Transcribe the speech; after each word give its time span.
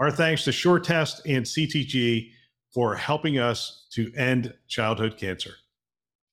Our 0.00 0.10
thanks 0.10 0.42
to 0.44 0.50
SureTest 0.50 1.20
and 1.24 1.46
CTG 1.46 2.32
for 2.72 2.96
helping 2.96 3.38
us 3.38 3.86
to 3.92 4.12
end 4.16 4.52
childhood 4.66 5.16
cancer. 5.16 5.52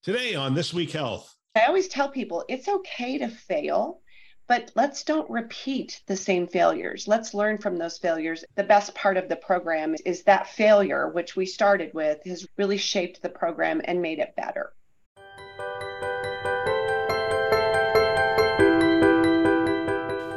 Today 0.02 0.34
on 0.34 0.56
This 0.56 0.74
Week 0.74 0.90
Health. 0.90 1.36
I 1.56 1.66
always 1.68 1.88
tell 1.88 2.10
people 2.10 2.44
it's 2.50 2.68
okay 2.68 3.20
to 3.20 3.28
fail, 3.28 4.02
but 4.48 4.72
let's 4.74 5.04
don't 5.04 5.30
repeat 5.30 6.02
the 6.08 6.18
same 6.18 6.48
failures. 6.48 7.08
Let's 7.08 7.36
learn 7.36 7.60
from 7.60 7.78
those 7.78 8.00
failures. 8.00 8.44
The 8.56 8.64
best 8.64 8.96
part 8.96 9.16
of 9.16 9.30
the 9.30 9.36
program 9.36 9.94
is 10.08 10.24
that 10.24 10.48
failure, 10.48 11.10
which 11.10 11.36
we 11.36 11.46
started 11.46 11.94
with, 11.94 12.18
has 12.26 12.48
really 12.58 12.78
shaped 12.78 13.22
the 13.22 13.30
program 13.30 13.80
and 13.86 14.02
made 14.02 14.18
it 14.18 14.36
better. 14.36 14.74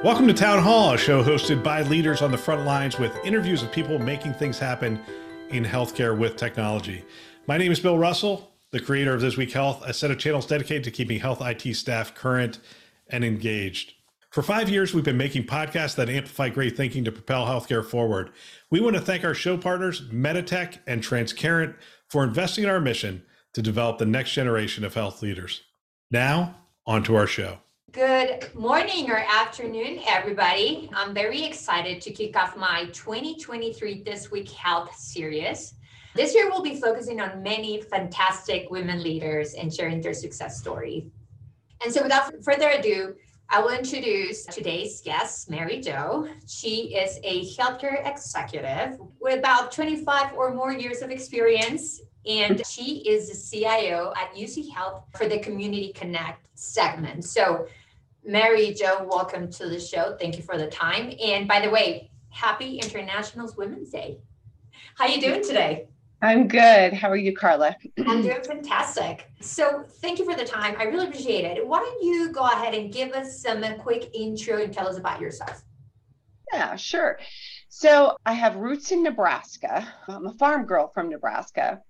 Welcome 0.04 0.26
to 0.26 0.34
Town 0.34 0.62
Hall, 0.62 0.92
a 0.92 0.98
show 0.98 1.24
hosted 1.24 1.62
by 1.62 1.80
leaders 1.80 2.20
on 2.20 2.30
the 2.30 2.36
front 2.36 2.66
lines 2.66 2.98
with 2.98 3.16
interviews 3.24 3.62
of 3.62 3.72
people 3.72 3.98
making 3.98 4.34
things 4.34 4.58
happen 4.58 5.00
in 5.48 5.64
healthcare 5.64 6.14
with 6.14 6.36
technology. 6.36 7.02
My 7.46 7.56
name 7.56 7.72
is 7.72 7.80
Bill 7.80 7.96
Russell, 7.96 8.52
the 8.70 8.80
creator 8.80 9.14
of 9.14 9.22
This 9.22 9.38
Week 9.38 9.50
Health, 9.50 9.82
a 9.82 9.94
set 9.94 10.10
of 10.10 10.18
channels 10.18 10.44
dedicated 10.44 10.84
to 10.84 10.90
keeping 10.90 11.18
health 11.18 11.40
IT 11.40 11.74
staff 11.74 12.14
current 12.14 12.58
and 13.08 13.24
engaged. 13.24 13.94
For 14.28 14.42
five 14.42 14.68
years, 14.68 14.92
we've 14.92 15.02
been 15.02 15.16
making 15.16 15.44
podcasts 15.44 15.94
that 15.94 16.10
amplify 16.10 16.50
great 16.50 16.76
thinking 16.76 17.04
to 17.04 17.10
propel 17.10 17.46
healthcare 17.46 17.82
forward. 17.82 18.30
We 18.70 18.80
want 18.80 18.96
to 18.96 19.00
thank 19.00 19.24
our 19.24 19.32
show 19.32 19.56
partners, 19.56 20.02
Meditech 20.10 20.80
and 20.86 21.02
Transcarent, 21.02 21.76
for 22.08 22.24
investing 22.24 22.64
in 22.64 22.70
our 22.70 22.78
mission 22.78 23.22
to 23.54 23.62
develop 23.62 23.96
the 23.96 24.04
next 24.04 24.34
generation 24.34 24.84
of 24.84 24.92
health 24.92 25.22
leaders. 25.22 25.62
Now, 26.10 26.56
on 26.84 27.04
to 27.04 27.16
our 27.16 27.26
show. 27.26 27.60
Good 27.94 28.52
morning 28.56 29.08
or 29.08 29.18
afternoon, 29.18 30.00
everybody. 30.08 30.90
I'm 30.92 31.14
very 31.14 31.44
excited 31.44 32.02
to 32.02 32.10
kick 32.10 32.36
off 32.36 32.56
my 32.56 32.86
2023 32.86 34.02
This 34.02 34.32
Week 34.32 34.50
Health 34.50 34.96
series. 34.96 35.74
This 36.16 36.34
year, 36.34 36.50
we'll 36.50 36.60
be 36.60 36.80
focusing 36.80 37.20
on 37.20 37.40
many 37.40 37.82
fantastic 37.82 38.68
women 38.68 39.00
leaders 39.00 39.54
and 39.54 39.72
sharing 39.72 40.00
their 40.00 40.12
success 40.12 40.58
story. 40.58 41.06
And 41.84 41.94
so, 41.94 42.02
without 42.02 42.32
further 42.42 42.70
ado, 42.70 43.14
I 43.48 43.60
will 43.62 43.70
introduce 43.70 44.44
today's 44.46 45.00
guest, 45.00 45.48
MariJo. 45.48 46.28
She 46.48 46.96
is 46.96 47.20
a 47.22 47.44
healthcare 47.54 48.04
executive 48.04 48.98
with 49.20 49.38
about 49.38 49.70
25 49.70 50.34
or 50.34 50.52
more 50.52 50.72
years 50.72 51.00
of 51.00 51.10
experience 51.10 52.00
and 52.26 52.64
she 52.66 53.02
is 53.06 53.28
the 53.28 53.58
CIO 53.58 54.12
at 54.16 54.34
UC 54.34 54.72
Health 54.72 55.04
for 55.16 55.28
the 55.28 55.38
Community 55.38 55.92
Connect 55.92 56.48
segment. 56.54 57.24
So 57.24 57.66
MariJo, 58.28 59.06
welcome 59.06 59.50
to 59.52 59.68
the 59.68 59.78
show. 59.78 60.16
Thank 60.18 60.36
you 60.38 60.42
for 60.42 60.56
the 60.56 60.66
time. 60.66 61.12
And 61.22 61.46
by 61.46 61.60
the 61.60 61.68
way, 61.68 62.10
happy 62.30 62.78
International 62.78 63.52
Women's 63.56 63.90
Day. 63.90 64.18
How 64.96 65.04
are 65.04 65.10
you 65.10 65.20
doing 65.20 65.44
today? 65.44 65.88
I'm 66.22 66.48
good. 66.48 66.94
How 66.94 67.10
are 67.10 67.16
you, 67.16 67.36
Karla? 67.36 67.76
I'm 68.06 68.22
doing 68.22 68.42
fantastic. 68.42 69.28
So 69.42 69.84
thank 70.00 70.18
you 70.18 70.24
for 70.24 70.34
the 70.34 70.44
time. 70.44 70.74
I 70.78 70.84
really 70.84 71.06
appreciate 71.06 71.44
it. 71.44 71.66
Why 71.66 71.80
don't 71.80 72.02
you 72.02 72.32
go 72.32 72.46
ahead 72.46 72.74
and 72.74 72.90
give 72.90 73.12
us 73.12 73.42
some 73.42 73.62
quick 73.78 74.10
intro 74.14 74.62
and 74.62 74.72
tell 74.72 74.88
us 74.88 74.96
about 74.96 75.20
yourself? 75.20 75.62
Yeah, 76.50 76.76
sure. 76.76 77.18
So 77.68 78.16
I 78.24 78.32
have 78.32 78.56
roots 78.56 78.90
in 78.90 79.02
Nebraska. 79.02 79.86
I'm 80.08 80.26
a 80.26 80.32
farm 80.34 80.64
girl 80.64 80.90
from 80.94 81.10
Nebraska. 81.10 81.80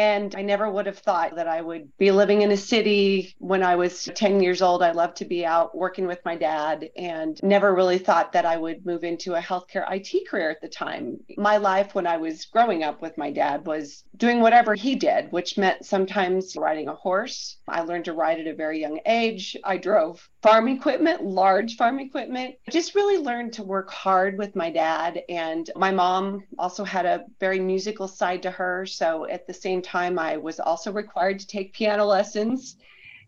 And 0.00 0.34
I 0.34 0.40
never 0.40 0.70
would 0.70 0.86
have 0.86 0.96
thought 0.96 1.36
that 1.36 1.46
I 1.46 1.60
would 1.60 1.94
be 1.98 2.10
living 2.10 2.40
in 2.40 2.50
a 2.52 2.56
city 2.56 3.34
when 3.36 3.62
I 3.62 3.76
was 3.76 4.08
10 4.14 4.42
years 4.42 4.62
old. 4.62 4.82
I 4.82 4.92
loved 4.92 5.18
to 5.18 5.26
be 5.26 5.44
out 5.44 5.76
working 5.76 6.06
with 6.06 6.24
my 6.24 6.36
dad 6.36 6.88
and 6.96 7.38
never 7.42 7.74
really 7.74 7.98
thought 7.98 8.32
that 8.32 8.46
I 8.46 8.56
would 8.56 8.86
move 8.86 9.04
into 9.04 9.34
a 9.34 9.42
healthcare 9.42 9.84
IT 9.92 10.26
career 10.26 10.48
at 10.48 10.62
the 10.62 10.70
time. 10.70 11.18
My 11.36 11.58
life 11.58 11.94
when 11.94 12.06
I 12.06 12.16
was 12.16 12.46
growing 12.46 12.82
up 12.82 13.02
with 13.02 13.18
my 13.18 13.30
dad 13.30 13.66
was 13.66 14.02
doing 14.16 14.40
whatever 14.40 14.74
he 14.74 14.94
did, 14.94 15.30
which 15.32 15.58
meant 15.58 15.84
sometimes 15.84 16.56
riding 16.56 16.88
a 16.88 16.94
horse. 16.94 17.58
I 17.68 17.82
learned 17.82 18.06
to 18.06 18.14
ride 18.14 18.40
at 18.40 18.46
a 18.46 18.54
very 18.54 18.80
young 18.80 19.00
age. 19.04 19.54
I 19.64 19.76
drove 19.76 20.26
farm 20.40 20.68
equipment, 20.68 21.26
large 21.26 21.76
farm 21.76 22.00
equipment. 22.00 22.54
I 22.66 22.70
just 22.70 22.94
really 22.94 23.22
learned 23.22 23.52
to 23.54 23.62
work 23.62 23.90
hard 23.90 24.38
with 24.38 24.56
my 24.56 24.70
dad. 24.70 25.20
And 25.28 25.68
my 25.76 25.90
mom 25.90 26.44
also 26.58 26.84
had 26.84 27.04
a 27.04 27.26
very 27.38 27.60
musical 27.60 28.08
side 28.08 28.42
to 28.44 28.50
her. 28.50 28.86
So 28.86 29.26
at 29.26 29.46
the 29.46 29.52
same 29.52 29.82
time, 29.82 29.89
I 29.94 30.36
was 30.36 30.60
also 30.60 30.92
required 30.92 31.40
to 31.40 31.46
take 31.46 31.72
piano 31.72 32.04
lessons. 32.04 32.76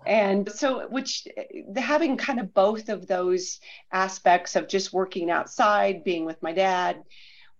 And 0.05 0.50
so, 0.50 0.89
which 0.89 1.28
having 1.77 2.17
kind 2.17 2.41
of 2.41 2.53
both 2.53 2.89
of 2.89 3.06
those 3.06 3.61
aspects 3.93 4.56
of 4.56 4.67
just 4.67 4.93
working 4.93 5.31
outside, 5.31 6.03
being 6.03 6.25
with 6.25 6.43
my 6.43 6.53
dad, 6.53 7.03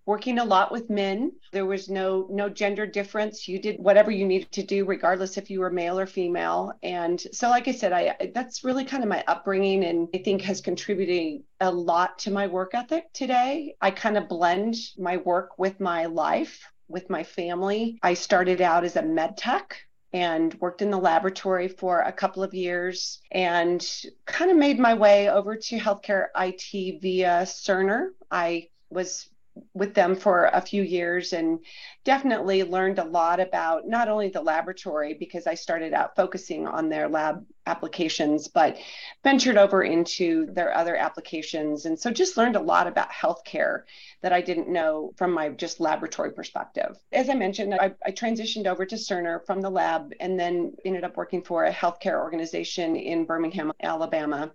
working 0.07 0.39
a 0.39 0.45
lot 0.45 0.73
with 0.73 0.91
men 0.91 1.33
there 1.53 1.67
was 1.67 1.89
no 1.89 2.27
no 2.31 2.49
gender 2.49 2.87
difference. 2.87 3.47
You 3.47 3.59
did 3.59 3.79
whatever 3.79 4.11
you 4.11 4.27
needed 4.27 4.51
to 4.53 4.63
do 4.63 4.85
regardless 4.85 5.37
if 5.37 5.51
you 5.51 5.61
were 5.61 5.71
male 5.71 5.99
or 5.99 6.07
female. 6.07 6.73
And 6.83 7.21
so 7.33 7.49
like 7.51 7.69
i 7.69 7.73
said 7.73 7.93
i 7.93 8.31
that's 8.35 8.65
really 8.65 8.85
kind 8.85 9.03
of 9.03 9.09
my 9.09 9.23
upbringing 9.29 9.85
and 9.85 10.09
i 10.15 10.19
think 10.19 10.43
has 10.43 10.61
contributed 10.61 11.43
a 11.61 11.71
lot 11.71 12.19
to 12.21 12.31
my 12.31 12.47
work 12.47 12.75
ethic 12.75 13.13
today. 13.13 13.77
I 13.81 13.91
kind 13.91 14.17
of 14.17 14.29
blend 14.29 14.77
my 14.99 15.19
work 15.19 15.59
with 15.59 15.79
my 15.79 16.07
life 16.07 16.61
with 16.93 17.11
my 17.11 17.25
family 17.25 17.99
i 18.03 18.15
started 18.15 18.61
out 18.61 18.85
as 18.85 18.97
a 18.97 19.03
med 19.03 19.37
tech 19.37 19.77
and 20.13 20.55
worked 20.61 20.83
in 20.83 20.91
the 20.91 20.99
laboratory 20.99 21.69
for 21.69 22.01
a 22.01 22.13
couple 22.13 22.43
of 22.43 22.53
years 22.53 23.21
and 23.31 23.87
kind 24.27 24.51
of 24.51 24.57
made 24.57 24.79
my 24.79 24.95
way 24.95 25.31
over 25.31 25.57
to 25.57 25.79
healthcare 25.79 26.27
IT 26.37 27.01
via 27.01 27.43
Cerner. 27.45 28.09
I 28.31 28.69
was 28.91 29.29
with 29.75 29.95
them 29.95 30.17
for 30.17 30.47
a 30.47 30.61
few 30.61 30.83
years 30.83 31.33
and 31.33 31.59
definitely 32.05 32.63
learned 32.63 32.99
a 32.99 33.05
lot 33.05 33.41
about 33.41 33.87
not 33.87 34.09
only 34.09 34.29
the 34.29 34.41
laboratory 34.41 35.15
because 35.15 35.47
I 35.47 35.55
started 35.55 35.93
out 35.93 36.17
focusing 36.17 36.67
on 36.67 36.89
their 36.89 37.09
lab 37.09 37.45
applications, 37.67 38.49
but 38.49 38.79
ventured 39.23 39.57
over 39.57 39.83
into 39.83 40.47
their 40.53 40.75
other 40.75 40.97
applications. 40.97 41.85
And 41.85 41.99
so 41.99 42.11
just 42.11 42.37
learned 42.37 42.57
a 42.57 42.61
lot 42.61 42.87
about 42.87 43.11
healthcare 43.11 43.83
that 44.23 44.33
I 44.33 44.41
didn't 44.41 44.69
know 44.69 45.13
from 45.17 45.33
my 45.33 45.51
just 45.51 45.81
laboratory 45.81 46.33
perspective. 46.33 46.97
As 47.13 47.29
I 47.29 47.35
mentioned, 47.35 47.75
I, 47.75 47.95
I 48.05 48.11
transitioned 48.11 48.67
over 48.67 48.87
to 48.87 48.97
Cerner 48.97 49.45
from 49.45 49.61
the 49.61 49.71
lab 49.71 50.13
and 50.21 50.39
then 50.39 50.75
ended 50.85 51.05
up 51.05 51.17
working 51.17 51.43
for 51.43 51.65
a 51.65 51.73
healthcare 51.73 52.21
organization 52.21 52.97
in 52.97 53.27
Birmingham, 53.27 53.73
Alabama 53.83 54.51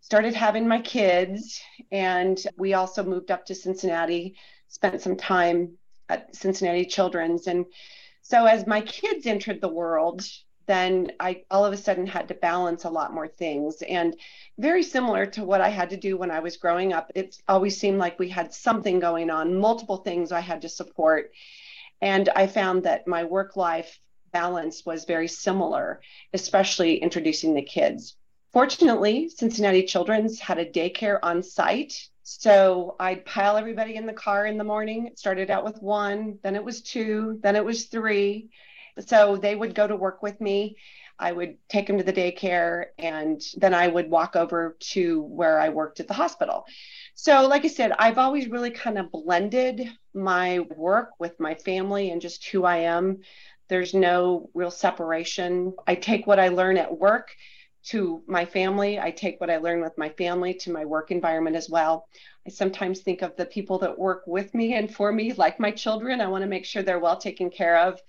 started 0.00 0.34
having 0.34 0.66
my 0.66 0.80
kids 0.80 1.60
and 1.92 2.42
we 2.56 2.74
also 2.74 3.04
moved 3.04 3.30
up 3.30 3.44
to 3.46 3.54
cincinnati 3.54 4.34
spent 4.68 5.00
some 5.00 5.16
time 5.16 5.72
at 6.08 6.34
cincinnati 6.34 6.84
children's. 6.84 7.46
And 7.46 7.66
so 8.22 8.46
as 8.46 8.66
my 8.66 8.80
kids 8.80 9.26
entered 9.26 9.60
the 9.60 9.68
world 9.68 10.22
then 10.66 11.10
i 11.18 11.42
all 11.50 11.64
of 11.64 11.72
a 11.72 11.76
sudden 11.76 12.06
had 12.06 12.28
to 12.28 12.34
balance 12.34 12.84
a 12.84 12.90
lot 12.90 13.12
more 13.12 13.26
things. 13.26 13.82
And 13.82 14.16
very 14.58 14.82
similar 14.82 15.26
to 15.26 15.44
what 15.44 15.60
i 15.60 15.68
had 15.68 15.90
to 15.90 15.96
do 15.96 16.16
when 16.16 16.30
i 16.30 16.40
was 16.40 16.56
growing 16.56 16.92
up 16.92 17.10
it 17.14 17.36
always 17.48 17.78
seemed 17.78 17.98
like 17.98 18.18
we 18.18 18.28
had 18.28 18.54
something 18.54 19.00
going 19.00 19.30
on 19.30 19.58
multiple 19.58 19.98
things 19.98 20.32
i 20.32 20.40
had 20.40 20.62
to 20.62 20.68
support. 20.68 21.32
And 22.00 22.28
i 22.30 22.46
found 22.46 22.84
that 22.84 23.06
my 23.06 23.24
work 23.24 23.56
life 23.56 23.98
balance 24.32 24.86
was 24.86 25.04
very 25.04 25.28
similar 25.28 26.00
especially 26.32 26.96
introducing 26.96 27.54
the 27.54 27.62
kids 27.62 28.16
Fortunately, 28.52 29.28
Cincinnati 29.28 29.84
Children's 29.84 30.40
had 30.40 30.58
a 30.58 30.68
daycare 30.68 31.20
on 31.22 31.42
site. 31.42 31.94
So 32.24 32.96
I'd 32.98 33.24
pile 33.24 33.56
everybody 33.56 33.94
in 33.96 34.06
the 34.06 34.12
car 34.12 34.46
in 34.46 34.58
the 34.58 34.64
morning. 34.64 35.06
It 35.06 35.18
started 35.18 35.50
out 35.50 35.64
with 35.64 35.80
one, 35.80 36.38
then 36.42 36.56
it 36.56 36.64
was 36.64 36.82
two, 36.82 37.38
then 37.42 37.56
it 37.56 37.64
was 37.64 37.84
three. 37.86 38.50
So 39.06 39.36
they 39.36 39.54
would 39.54 39.74
go 39.74 39.86
to 39.86 39.96
work 39.96 40.22
with 40.22 40.40
me. 40.40 40.76
I 41.18 41.32
would 41.32 41.58
take 41.68 41.86
them 41.86 41.98
to 41.98 42.04
the 42.04 42.12
daycare 42.12 42.86
and 42.98 43.40
then 43.56 43.74
I 43.74 43.86
would 43.86 44.10
walk 44.10 44.36
over 44.36 44.76
to 44.80 45.22
where 45.22 45.60
I 45.60 45.68
worked 45.68 46.00
at 46.00 46.08
the 46.08 46.14
hospital. 46.14 46.64
So, 47.14 47.46
like 47.46 47.64
I 47.64 47.68
said, 47.68 47.92
I've 47.98 48.18
always 48.18 48.48
really 48.48 48.70
kind 48.70 48.96
of 48.96 49.12
blended 49.12 49.86
my 50.14 50.60
work 50.60 51.10
with 51.18 51.38
my 51.38 51.54
family 51.54 52.10
and 52.10 52.22
just 52.22 52.46
who 52.46 52.64
I 52.64 52.78
am. 52.78 53.18
There's 53.68 53.92
no 53.92 54.50
real 54.54 54.70
separation. 54.70 55.74
I 55.86 55.94
take 55.94 56.26
what 56.26 56.40
I 56.40 56.48
learn 56.48 56.78
at 56.78 56.96
work 56.98 57.30
to 57.82 58.22
my 58.26 58.44
family. 58.44 58.98
I 58.98 59.10
take 59.10 59.40
what 59.40 59.50
I 59.50 59.58
learn 59.58 59.80
with 59.80 59.96
my 59.96 60.10
family 60.10 60.54
to 60.54 60.72
my 60.72 60.84
work 60.84 61.10
environment 61.10 61.56
as 61.56 61.70
well. 61.70 62.06
I 62.46 62.50
sometimes 62.50 63.00
think 63.00 63.22
of 63.22 63.36
the 63.36 63.46
people 63.46 63.78
that 63.78 63.98
work 63.98 64.22
with 64.26 64.54
me 64.54 64.74
and 64.74 64.94
for 64.94 65.12
me, 65.12 65.32
like 65.32 65.58
my 65.58 65.70
children. 65.70 66.20
I 66.20 66.28
want 66.28 66.42
to 66.42 66.48
make 66.48 66.64
sure 66.64 66.82
they're 66.82 66.98
well 66.98 67.16
taken 67.16 67.50
care 67.50 67.78
of. 67.78 67.94
I 67.94 68.00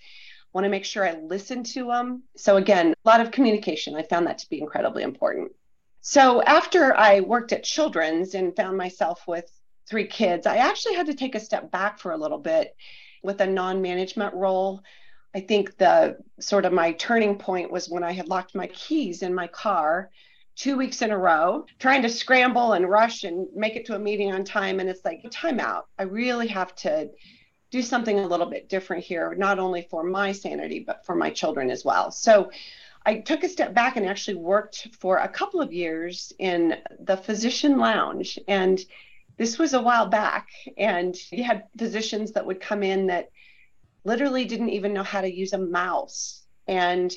want 0.53 0.65
to 0.65 0.69
make 0.69 0.85
sure 0.85 1.07
I 1.07 1.13
listen 1.13 1.63
to 1.63 1.85
them. 1.85 2.23
So, 2.35 2.57
again, 2.57 2.91
a 2.91 3.09
lot 3.09 3.21
of 3.21 3.31
communication. 3.31 3.95
I 3.95 4.03
found 4.03 4.27
that 4.27 4.39
to 4.39 4.49
be 4.49 4.59
incredibly 4.59 5.03
important. 5.03 5.53
So, 6.01 6.41
after 6.41 6.97
I 6.97 7.21
worked 7.21 7.53
at 7.53 7.63
Children's 7.63 8.35
and 8.35 8.55
found 8.55 8.77
myself 8.77 9.23
with 9.27 9.49
three 9.87 10.07
kids, 10.07 10.45
I 10.45 10.57
actually 10.57 10.95
had 10.95 11.05
to 11.07 11.13
take 11.13 11.35
a 11.35 11.39
step 11.39 11.71
back 11.71 11.99
for 11.99 12.11
a 12.11 12.17
little 12.17 12.37
bit 12.37 12.75
with 13.23 13.39
a 13.41 13.47
non 13.47 13.81
management 13.81 14.33
role. 14.33 14.81
I 15.33 15.39
think 15.41 15.77
the 15.77 16.17
sort 16.39 16.65
of 16.65 16.73
my 16.73 16.91
turning 16.93 17.37
point 17.37 17.71
was 17.71 17.89
when 17.89 18.03
I 18.03 18.11
had 18.11 18.27
locked 18.27 18.55
my 18.55 18.67
keys 18.67 19.21
in 19.21 19.33
my 19.33 19.47
car 19.47 20.09
two 20.55 20.77
weeks 20.77 21.01
in 21.01 21.11
a 21.11 21.17
row, 21.17 21.65
trying 21.79 22.01
to 22.01 22.09
scramble 22.09 22.73
and 22.73 22.89
rush 22.89 23.23
and 23.23 23.47
make 23.55 23.75
it 23.75 23.85
to 23.85 23.95
a 23.95 23.99
meeting 23.99 24.33
on 24.33 24.43
time. 24.43 24.79
And 24.79 24.89
it's 24.89 25.05
like, 25.05 25.25
time 25.31 25.59
out. 25.59 25.87
I 25.97 26.03
really 26.03 26.47
have 26.47 26.75
to 26.77 27.09
do 27.71 27.81
something 27.81 28.19
a 28.19 28.27
little 28.27 28.45
bit 28.45 28.67
different 28.67 29.03
here, 29.03 29.33
not 29.35 29.57
only 29.57 29.87
for 29.89 30.03
my 30.03 30.33
sanity, 30.33 30.83
but 30.85 31.05
for 31.05 31.15
my 31.15 31.29
children 31.29 31.69
as 31.69 31.85
well. 31.85 32.11
So 32.11 32.51
I 33.05 33.19
took 33.19 33.43
a 33.43 33.49
step 33.49 33.73
back 33.73 33.95
and 33.95 34.05
actually 34.05 34.35
worked 34.35 34.89
for 34.99 35.17
a 35.17 35.29
couple 35.29 35.61
of 35.61 35.71
years 35.71 36.33
in 36.37 36.75
the 36.99 37.17
physician 37.17 37.79
lounge. 37.79 38.37
And 38.47 38.79
this 39.37 39.57
was 39.57 39.73
a 39.73 39.81
while 39.81 40.07
back. 40.07 40.49
And 40.77 41.15
you 41.31 41.43
had 41.45 41.63
physicians 41.77 42.33
that 42.33 42.45
would 42.45 42.59
come 42.59 42.83
in 42.83 43.07
that 43.07 43.31
literally 44.03 44.45
didn't 44.45 44.69
even 44.69 44.93
know 44.93 45.03
how 45.03 45.21
to 45.21 45.33
use 45.33 45.53
a 45.53 45.57
mouse. 45.57 46.43
And 46.67 47.13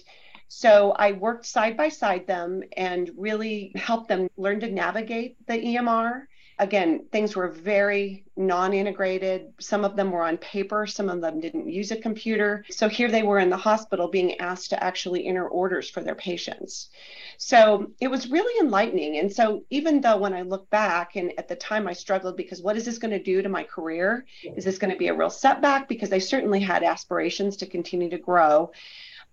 so 0.49 0.93
I 0.93 1.13
worked 1.13 1.47
side 1.47 1.77
by 1.77 1.89
side 1.89 2.27
them 2.27 2.63
and 2.77 3.11
really 3.17 3.73
helped 3.75 4.09
them 4.09 4.29
learn 4.37 4.61
to 4.61 4.71
navigate 4.71 5.37
the 5.47 5.55
EMR. 5.55 6.27
Again, 6.59 7.07
things 7.11 7.35
were 7.35 7.49
very 7.49 8.25
non 8.37 8.73
integrated. 8.73 9.53
Some 9.59 9.85
of 9.85 9.97
them 9.97 10.13
were 10.13 10.23
on 10.23 10.37
paper, 10.39 10.87
some 10.87 11.09
of 11.09 11.21
them 11.21 11.41
didn't 11.41 11.69
use 11.69 11.91
a 11.91 11.97
computer. 11.97 12.65
So 12.71 12.89
here 12.89 13.11
they 13.11 13.23
were 13.25 13.41
in 13.41 13.51
the 13.51 13.57
hospital 13.57 14.09
being 14.09 14.39
asked 14.41 14.71
to 14.71 14.83
actually 14.83 15.27
enter 15.27 15.49
orders 15.49 15.91
for 15.91 16.01
their 16.01 16.15
patients. 16.15 16.91
So 17.39 17.91
it 18.01 18.09
was 18.09 18.31
really 18.31 18.61
enlightening. 18.61 19.19
And 19.19 19.33
so 19.33 19.65
even 19.71 20.01
though 20.01 20.17
when 20.17 20.33
I 20.33 20.43
look 20.43 20.71
back 20.71 21.17
and 21.17 21.33
at 21.39 21.49
the 21.49 21.57
time 21.57 21.89
I 21.89 21.93
struggled 21.93 22.37
because 22.37 22.63
what 22.63 22.77
is 22.77 22.85
this 22.85 22.99
going 22.99 23.13
to 23.13 23.23
do 23.23 23.43
to 23.43 23.49
my 23.49 23.65
career? 23.65 24.25
Is 24.57 24.65
this 24.65 24.79
going 24.79 24.93
to 24.93 24.99
be 24.99 25.09
a 25.09 25.15
real 25.15 25.31
setback? 25.31 25.89
Because 25.89 26.13
I 26.13 26.19
certainly 26.19 26.61
had 26.61 26.85
aspirations 26.85 27.57
to 27.59 27.67
continue 27.67 28.11
to 28.11 28.19
grow 28.19 28.71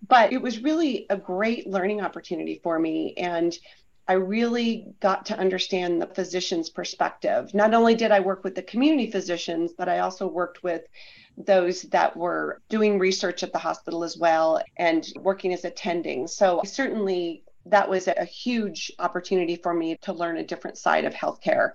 but 0.07 0.33
it 0.33 0.41
was 0.41 0.63
really 0.63 1.06
a 1.09 1.18
great 1.18 1.68
learning 1.68 2.01
opportunity 2.01 2.59
for 2.63 2.79
me. 2.79 3.13
And 3.18 3.57
I 4.11 4.15
really 4.15 4.93
got 4.99 5.25
to 5.27 5.39
understand 5.39 6.01
the 6.01 6.05
physician's 6.05 6.69
perspective. 6.69 7.53
Not 7.53 7.73
only 7.73 7.95
did 7.95 8.11
I 8.11 8.19
work 8.19 8.43
with 8.43 8.55
the 8.55 8.61
community 8.61 9.09
physicians, 9.09 9.71
but 9.71 9.87
I 9.87 9.99
also 9.99 10.27
worked 10.27 10.63
with 10.63 10.81
those 11.37 11.83
that 11.83 12.17
were 12.17 12.61
doing 12.67 12.99
research 12.99 13.41
at 13.41 13.53
the 13.53 13.57
hospital 13.57 14.03
as 14.03 14.17
well 14.17 14.61
and 14.75 15.07
working 15.21 15.53
as 15.53 15.63
attending. 15.63 16.27
So 16.27 16.59
certainly 16.65 17.45
that 17.67 17.89
was 17.89 18.09
a 18.09 18.25
huge 18.25 18.91
opportunity 18.99 19.55
for 19.55 19.73
me 19.73 19.95
to 20.01 20.11
learn 20.11 20.35
a 20.35 20.43
different 20.43 20.77
side 20.77 21.05
of 21.05 21.13
healthcare 21.13 21.71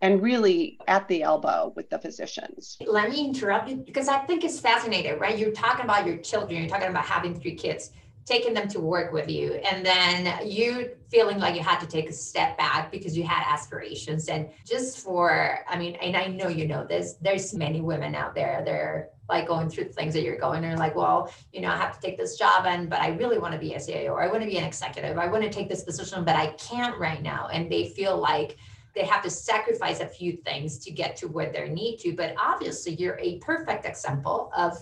and 0.00 0.22
really 0.22 0.78
at 0.86 1.08
the 1.08 1.24
elbow 1.24 1.72
with 1.74 1.90
the 1.90 1.98
physicians. 1.98 2.76
Let 2.86 3.10
me 3.10 3.24
interrupt 3.24 3.68
you 3.68 3.76
because 3.78 4.06
I 4.06 4.18
think 4.26 4.44
it's 4.44 4.60
fascinating, 4.60 5.18
right? 5.18 5.36
You're 5.36 5.50
talking 5.50 5.86
about 5.86 6.06
your 6.06 6.18
children, 6.18 6.60
you're 6.60 6.68
talking 6.70 6.88
about 6.88 7.04
having 7.04 7.34
three 7.40 7.56
kids, 7.56 7.90
taking 8.30 8.54
them 8.54 8.68
to 8.68 8.80
work 8.80 9.12
with 9.12 9.28
you, 9.28 9.54
and 9.54 9.84
then 9.84 10.46
you 10.46 10.90
feeling 11.10 11.38
like 11.38 11.56
you 11.56 11.62
had 11.62 11.80
to 11.80 11.86
take 11.86 12.08
a 12.08 12.12
step 12.12 12.56
back 12.56 12.92
because 12.92 13.18
you 13.18 13.24
had 13.24 13.42
aspirations. 13.52 14.28
And 14.28 14.48
just 14.64 15.00
for, 15.00 15.58
I 15.68 15.76
mean, 15.76 15.96
and 15.96 16.16
I 16.16 16.26
know 16.26 16.46
you 16.46 16.68
know 16.68 16.86
this, 16.86 17.14
there's 17.20 17.52
many 17.52 17.80
women 17.80 18.14
out 18.14 18.34
there, 18.34 18.62
they're 18.64 19.08
like 19.28 19.48
going 19.48 19.68
through 19.68 19.84
the 19.84 19.92
things 19.92 20.14
that 20.14 20.22
you're 20.22 20.38
going 20.38 20.64
and 20.64 20.78
like, 20.78 20.94
well, 20.94 21.32
you 21.52 21.60
know, 21.60 21.68
I 21.68 21.76
have 21.76 21.98
to 21.98 22.00
take 22.00 22.16
this 22.16 22.38
job 22.38 22.66
and 22.66 22.88
but 22.88 23.00
I 23.00 23.08
really 23.08 23.38
want 23.38 23.54
to 23.54 23.58
be 23.58 23.74
a 23.74 23.78
ceo 23.78 24.10
or 24.10 24.22
I 24.22 24.28
want 24.28 24.42
to 24.42 24.48
be 24.48 24.58
an 24.58 24.64
executive. 24.64 25.18
I 25.18 25.26
want 25.26 25.42
to 25.42 25.50
take 25.50 25.68
this 25.68 25.82
position, 25.82 26.24
but 26.24 26.36
I 26.36 26.48
can't 26.52 26.96
right 26.98 27.22
now. 27.22 27.48
And 27.52 27.70
they 27.70 27.88
feel 27.88 28.16
like 28.16 28.56
they 28.94 29.04
have 29.04 29.22
to 29.22 29.30
sacrifice 29.30 30.00
a 30.00 30.06
few 30.06 30.36
things 30.36 30.78
to 30.78 30.90
get 30.90 31.16
to 31.16 31.28
where 31.28 31.50
they 31.52 31.68
need 31.68 31.98
to. 31.98 32.14
But 32.14 32.34
obviously, 32.40 32.94
you're 32.94 33.18
a 33.20 33.38
perfect 33.38 33.84
example 33.86 34.50
of 34.56 34.76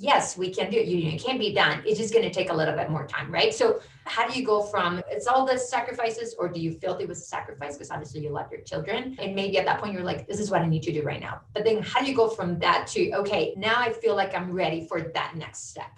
yes, 0.00 0.36
we 0.36 0.52
can 0.52 0.70
do 0.70 0.78
it. 0.78 0.86
You, 0.86 0.96
you 0.96 1.18
can 1.18 1.38
be 1.38 1.52
done. 1.52 1.82
It's 1.86 1.98
just 1.98 2.12
going 2.12 2.24
to 2.24 2.32
take 2.32 2.50
a 2.50 2.54
little 2.54 2.74
bit 2.74 2.90
more 2.90 3.06
time, 3.06 3.30
right? 3.30 3.54
So, 3.54 3.80
how 4.06 4.26
do 4.26 4.38
you 4.38 4.44
go 4.44 4.62
from 4.62 5.02
it's 5.08 5.26
all 5.26 5.46
the 5.46 5.58
sacrifices, 5.58 6.34
or 6.38 6.48
do 6.48 6.58
you 6.58 6.72
feel 6.72 6.96
it 6.96 7.06
was 7.06 7.20
a 7.20 7.24
sacrifice 7.24 7.74
because 7.74 7.90
obviously 7.90 8.22
you 8.22 8.30
love 8.30 8.50
your 8.50 8.62
children, 8.62 9.16
and 9.20 9.34
maybe 9.34 9.58
at 9.58 9.66
that 9.66 9.80
point 9.80 9.92
you're 9.92 10.02
like, 10.02 10.26
this 10.26 10.40
is 10.40 10.50
what 10.50 10.62
I 10.62 10.68
need 10.68 10.82
to 10.84 10.92
do 10.92 11.02
right 11.02 11.20
now. 11.20 11.42
But 11.54 11.64
then, 11.64 11.82
how 11.82 12.00
do 12.00 12.10
you 12.10 12.16
go 12.16 12.28
from 12.28 12.58
that 12.60 12.86
to 12.88 13.12
okay, 13.12 13.54
now 13.56 13.74
I 13.76 13.92
feel 13.92 14.16
like 14.16 14.34
I'm 14.34 14.52
ready 14.52 14.86
for 14.88 15.02
that 15.02 15.36
next 15.36 15.68
step? 15.68 15.90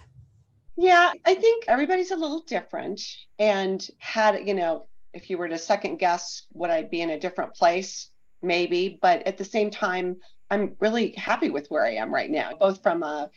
Yeah, 0.75 1.13
I 1.25 1.35
think 1.35 1.65
everybody's 1.67 2.11
a 2.11 2.17
little 2.17 2.41
different, 2.41 3.01
and 3.39 3.85
had 3.97 4.45
you 4.45 4.53
know, 4.53 4.87
if 5.13 5.29
you 5.29 5.37
were 5.37 5.47
to 5.47 5.57
second 5.57 5.97
guess, 5.97 6.45
would 6.53 6.69
I 6.69 6.83
be 6.83 7.01
in 7.01 7.11
a 7.11 7.19
different 7.19 7.55
place? 7.55 8.09
Maybe, 8.41 8.99
but 9.01 9.25
at 9.25 9.37
the 9.37 9.45
same 9.45 9.69
time, 9.69 10.17
I'm 10.51 10.75
really 10.81 11.13
happy 11.13 11.49
with 11.49 11.67
where 11.69 11.85
I 11.85 11.95
am 11.95 12.13
right 12.13 12.29
now, 12.29 12.51
both 12.59 12.83
from 12.83 13.01
a 13.01 13.31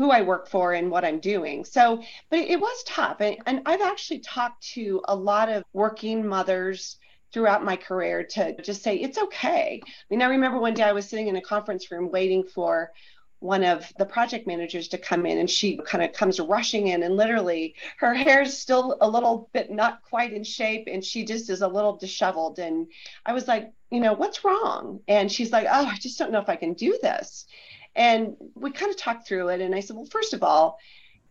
who 0.00 0.10
I 0.10 0.22
work 0.22 0.48
for 0.48 0.72
and 0.72 0.90
what 0.90 1.04
I'm 1.04 1.20
doing. 1.20 1.62
So, 1.62 2.02
but 2.30 2.38
it, 2.38 2.58
was 2.58 2.84
tough. 2.84 3.20
And, 3.20 3.36
and 3.44 3.60
I've 3.66 3.82
actually 3.82 4.20
talked 4.20 4.66
to 4.72 5.02
a 5.06 5.14
lot 5.14 5.50
of 5.50 5.62
working 5.74 6.26
mothers 6.26 6.96
throughout 7.34 7.66
my 7.66 7.76
career 7.76 8.24
to 8.24 8.56
just 8.62 8.82
say 8.82 8.96
it's 8.96 9.18
okay. 9.18 9.82
I 9.84 9.90
mean, 10.08 10.22
I 10.22 10.30
remember 10.30 10.58
one 10.58 10.72
day 10.72 10.84
I 10.84 10.92
was 10.92 11.06
sitting 11.06 11.28
in 11.28 11.36
a 11.36 11.42
conference 11.42 11.90
room 11.90 12.10
waiting 12.10 12.44
for 12.44 12.92
one 13.40 13.62
of 13.62 13.92
the 13.98 14.06
project 14.06 14.46
managers 14.46 14.88
to 14.88 14.96
come 14.96 15.26
in 15.26 15.36
and 15.36 15.50
she 15.50 15.78
kind 15.84 16.02
of 16.02 16.14
comes 16.14 16.40
rushing 16.40 16.88
in 16.88 17.02
and 17.02 17.16
literally 17.16 17.74
her 17.98 18.14
hair's 18.14 18.56
still 18.56 18.96
a 19.02 19.08
little 19.08 19.50
bit 19.52 19.70
not 19.70 20.00
quite 20.02 20.32
in 20.32 20.44
shape 20.44 20.88
and 20.90 21.04
she 21.04 21.26
just 21.26 21.50
is 21.50 21.60
a 21.60 21.68
little 21.68 21.96
disheveled 21.96 22.58
and 22.58 22.86
I 23.26 23.34
was 23.34 23.46
like, 23.46 23.70
you 23.90 24.00
know, 24.00 24.14
what's 24.14 24.44
wrong? 24.44 25.00
And 25.08 25.30
she's 25.30 25.52
like, 25.52 25.66
"Oh, 25.68 25.86
I 25.86 25.96
just 25.96 26.18
don't 26.18 26.30
know 26.30 26.40
if 26.40 26.48
I 26.48 26.56
can 26.56 26.74
do 26.74 26.98
this." 27.02 27.46
And 27.94 28.36
we 28.54 28.70
kind 28.70 28.90
of 28.90 28.96
talked 28.96 29.26
through 29.26 29.48
it. 29.48 29.60
And 29.60 29.74
I 29.74 29.80
said, 29.80 29.96
well, 29.96 30.06
first 30.06 30.34
of 30.34 30.42
all, 30.42 30.78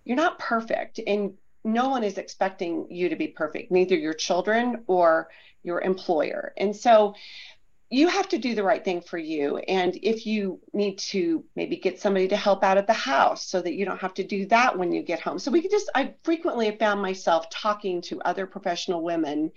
you're 0.04 0.18
not 0.18 0.40
perfect. 0.40 1.00
And 1.06 1.34
no 1.64 1.90
one 1.90 2.04
is 2.04 2.18
expecting 2.18 2.88
you 2.90 3.10
to 3.10 3.16
be 3.16 3.28
perfect, 3.28 3.72
neither 3.72 3.96
your 3.96 4.14
children 4.14 4.84
or 4.88 5.30
your 5.64 5.82
employer. 5.82 6.54
And 6.58 6.76
so 6.76 7.16
you 7.90 8.08
have 8.08 8.30
to 8.30 8.38
do 8.38 8.54
the 8.54 8.64
right 8.64 8.86
thing 8.86 9.02
for 9.02 9.18
you. 9.18 9.58
And 9.58 9.98
if 10.04 10.26
you 10.26 10.60
need 10.74 11.00
to 11.00 11.44
maybe 11.56 11.76
get 11.76 12.00
somebody 12.00 12.28
to 12.28 12.36
help 12.36 12.64
out 12.64 12.78
at 12.78 12.86
the 12.86 12.94
house 12.94 13.46
so 13.46 13.62
that 13.62 13.74
you 13.74 13.84
don't 13.84 14.00
have 14.00 14.14
to 14.16 14.24
do 14.24 14.46
that 14.48 14.78
when 14.78 14.92
you 14.92 15.02
get 15.02 15.20
home. 15.20 15.40
So 15.40 15.50
we 15.50 15.62
could 15.62 15.72
just, 15.72 15.90
I 15.96 16.14
frequently 16.24 16.68
have 16.68 16.78
found 16.78 17.02
myself 17.02 17.50
talking 17.50 18.02
to 18.04 18.22
other 18.22 18.46
professional 18.46 19.02
women 19.02 19.52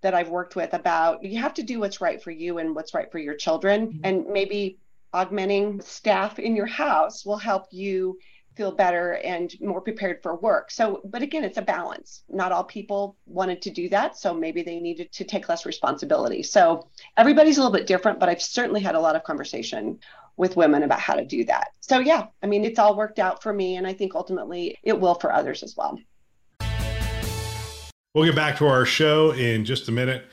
that 0.00 0.14
I've 0.14 0.30
worked 0.30 0.56
with 0.56 0.74
about 0.74 1.24
you 1.24 1.38
have 1.38 1.54
to 1.54 1.62
do 1.62 1.80
what's 1.80 2.00
right 2.00 2.22
for 2.22 2.30
you 2.30 2.58
and 2.58 2.74
what's 2.74 2.94
right 2.94 3.10
for 3.10 3.18
your 3.18 3.34
children. 3.34 3.88
Mm-hmm. 3.88 4.00
And 4.04 4.26
maybe 4.28 4.78
augmenting 5.14 5.80
staff 5.80 6.38
in 6.40 6.56
your 6.56 6.66
house 6.66 7.24
will 7.24 7.38
help 7.38 7.66
you 7.70 8.18
feel 8.56 8.72
better 8.72 9.14
and 9.24 9.54
more 9.60 9.80
prepared 9.80 10.22
for 10.22 10.36
work. 10.36 10.70
So, 10.70 11.00
but 11.04 11.22
again, 11.22 11.44
it's 11.44 11.58
a 11.58 11.62
balance. 11.62 12.24
Not 12.28 12.52
all 12.52 12.64
people 12.64 13.16
wanted 13.26 13.62
to 13.62 13.70
do 13.70 13.88
that. 13.88 14.16
So 14.18 14.34
maybe 14.34 14.62
they 14.62 14.78
needed 14.78 15.12
to 15.12 15.24
take 15.24 15.48
less 15.48 15.66
responsibility. 15.66 16.42
So 16.42 16.88
everybody's 17.16 17.58
a 17.58 17.60
little 17.60 17.76
bit 17.76 17.86
different, 17.86 18.20
but 18.20 18.28
I've 18.28 18.42
certainly 18.42 18.80
had 18.80 18.94
a 18.94 19.00
lot 19.00 19.16
of 19.16 19.24
conversation 19.24 19.98
with 20.36 20.56
women 20.56 20.82
about 20.82 21.00
how 21.00 21.14
to 21.14 21.24
do 21.24 21.44
that. 21.44 21.68
So, 21.80 22.00
yeah, 22.00 22.26
I 22.42 22.46
mean, 22.46 22.64
it's 22.64 22.78
all 22.78 22.96
worked 22.96 23.20
out 23.20 23.42
for 23.42 23.52
me. 23.52 23.76
And 23.76 23.86
I 23.86 23.92
think 23.92 24.14
ultimately 24.14 24.76
it 24.82 24.98
will 24.98 25.14
for 25.14 25.32
others 25.32 25.62
as 25.62 25.76
well. 25.76 25.98
We'll 28.14 28.24
get 28.24 28.36
back 28.36 28.58
to 28.58 28.66
our 28.66 28.84
show 28.84 29.32
in 29.32 29.64
just 29.64 29.88
a 29.88 29.92
minute. 29.92 30.26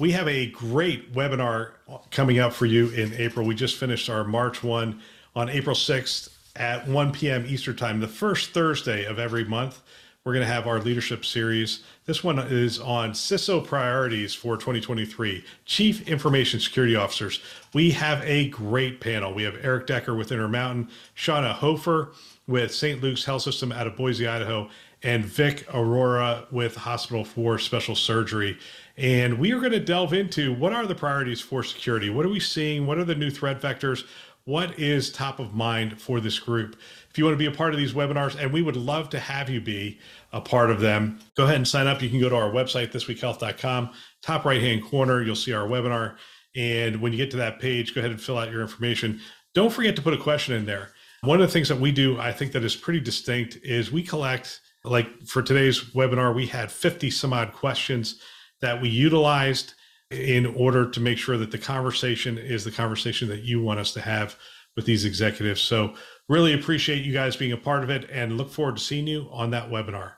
We 0.00 0.12
have 0.12 0.28
a 0.28 0.46
great 0.46 1.12
webinar 1.12 1.72
coming 2.12 2.38
up 2.38 2.52
for 2.52 2.66
you 2.66 2.88
in 2.90 3.12
April. 3.14 3.44
We 3.44 3.56
just 3.56 3.76
finished 3.78 4.08
our 4.08 4.22
March 4.22 4.62
one 4.62 5.00
on 5.34 5.48
April 5.48 5.74
6th 5.74 6.28
at 6.54 6.86
1 6.86 7.10
p.m. 7.10 7.44
Eastern 7.48 7.74
Time, 7.74 7.98
the 7.98 8.06
first 8.06 8.50
Thursday 8.50 9.04
of 9.06 9.18
every 9.18 9.42
month. 9.42 9.80
We're 10.22 10.34
going 10.34 10.46
to 10.46 10.52
have 10.52 10.68
our 10.68 10.78
leadership 10.78 11.24
series. 11.24 11.82
This 12.06 12.22
one 12.22 12.38
is 12.38 12.78
on 12.78 13.10
CISO 13.10 13.66
priorities 13.66 14.36
for 14.36 14.56
2023, 14.56 15.44
Chief 15.64 16.06
Information 16.06 16.60
Security 16.60 16.94
Officers. 16.94 17.40
We 17.74 17.90
have 17.90 18.22
a 18.22 18.50
great 18.50 19.00
panel. 19.00 19.34
We 19.34 19.42
have 19.42 19.56
Erik 19.64 19.88
Decker 19.88 20.14
with 20.14 20.30
Intermountain, 20.30 20.90
Shauna 21.16 21.54
Hofer 21.54 22.12
with 22.46 22.72
St. 22.72 23.02
Luke's 23.02 23.24
Health 23.24 23.42
System 23.42 23.72
out 23.72 23.88
of 23.88 23.96
Boise, 23.96 24.28
Idaho, 24.28 24.70
and 25.02 25.24
Vic 25.24 25.66
Arora 25.68 26.50
with 26.52 26.76
Hospital 26.76 27.24
for 27.24 27.58
Special 27.58 27.94
Surgery. 27.94 28.58
And 28.98 29.38
we 29.38 29.52
are 29.52 29.60
going 29.60 29.72
to 29.72 29.80
delve 29.80 30.12
into 30.12 30.52
what 30.52 30.72
are 30.72 30.84
the 30.84 30.94
priorities 30.94 31.40
for 31.40 31.62
security? 31.62 32.10
What 32.10 32.26
are 32.26 32.30
we 32.30 32.40
seeing? 32.40 32.84
What 32.84 32.98
are 32.98 33.04
the 33.04 33.14
new 33.14 33.30
threat 33.30 33.60
vectors? 33.60 34.04
What 34.44 34.76
is 34.76 35.12
top 35.12 35.38
of 35.38 35.54
mind 35.54 36.00
for 36.00 36.18
this 36.18 36.40
group? 36.40 36.76
If 37.08 37.16
you 37.16 37.24
want 37.24 37.34
to 37.34 37.38
be 37.38 37.46
a 37.46 37.56
part 37.56 37.72
of 37.72 37.78
these 37.78 37.92
webinars, 37.92 38.36
and 38.36 38.52
we 38.52 38.60
would 38.60 38.76
love 38.76 39.08
to 39.10 39.20
have 39.20 39.48
you 39.48 39.60
be 39.60 40.00
a 40.32 40.40
part 40.40 40.70
of 40.70 40.80
them, 40.80 41.20
go 41.36 41.44
ahead 41.44 41.56
and 41.56 41.68
sign 41.68 41.86
up. 41.86 42.02
You 42.02 42.10
can 42.10 42.18
go 42.18 42.28
to 42.28 42.34
our 42.34 42.50
website, 42.50 42.90
thisweekhealth.com, 42.90 43.90
top 44.20 44.44
right 44.44 44.60
hand 44.60 44.82
corner, 44.82 45.22
you'll 45.22 45.36
see 45.36 45.52
our 45.52 45.68
webinar. 45.68 46.16
And 46.56 47.00
when 47.00 47.12
you 47.12 47.18
get 47.18 47.30
to 47.32 47.36
that 47.36 47.60
page, 47.60 47.94
go 47.94 48.00
ahead 48.00 48.10
and 48.10 48.20
fill 48.20 48.38
out 48.38 48.50
your 48.50 48.62
information. 48.62 49.20
Don't 49.54 49.72
forget 49.72 49.94
to 49.94 50.02
put 50.02 50.14
a 50.14 50.18
question 50.18 50.54
in 50.56 50.66
there. 50.66 50.90
One 51.20 51.40
of 51.40 51.46
the 51.46 51.52
things 51.52 51.68
that 51.68 51.78
we 51.78 51.92
do, 51.92 52.18
I 52.18 52.32
think 52.32 52.50
that 52.52 52.64
is 52.64 52.74
pretty 52.74 53.00
distinct, 53.00 53.58
is 53.62 53.92
we 53.92 54.02
collect, 54.02 54.60
like 54.82 55.24
for 55.24 55.40
today's 55.40 55.80
webinar, 55.94 56.34
we 56.34 56.46
had 56.46 56.72
50 56.72 57.10
some 57.10 57.32
odd 57.32 57.52
questions 57.52 58.20
that 58.60 58.80
we 58.80 58.88
utilized 58.88 59.74
in 60.10 60.46
order 60.46 60.88
to 60.90 61.00
make 61.00 61.18
sure 61.18 61.36
that 61.36 61.50
the 61.50 61.58
conversation 61.58 62.38
is 62.38 62.64
the 62.64 62.70
conversation 62.70 63.28
that 63.28 63.42
you 63.42 63.62
want 63.62 63.78
us 63.78 63.92
to 63.92 64.00
have 64.00 64.36
with 64.74 64.86
these 64.86 65.04
executives. 65.04 65.60
So, 65.60 65.94
really 66.28 66.52
appreciate 66.54 67.04
you 67.04 67.12
guys 67.12 67.36
being 67.36 67.52
a 67.52 67.56
part 67.56 67.82
of 67.82 67.90
it 67.90 68.08
and 68.10 68.36
look 68.36 68.50
forward 68.50 68.76
to 68.76 68.82
seeing 68.82 69.06
you 69.06 69.28
on 69.30 69.50
that 69.50 69.70
webinar. 69.70 70.12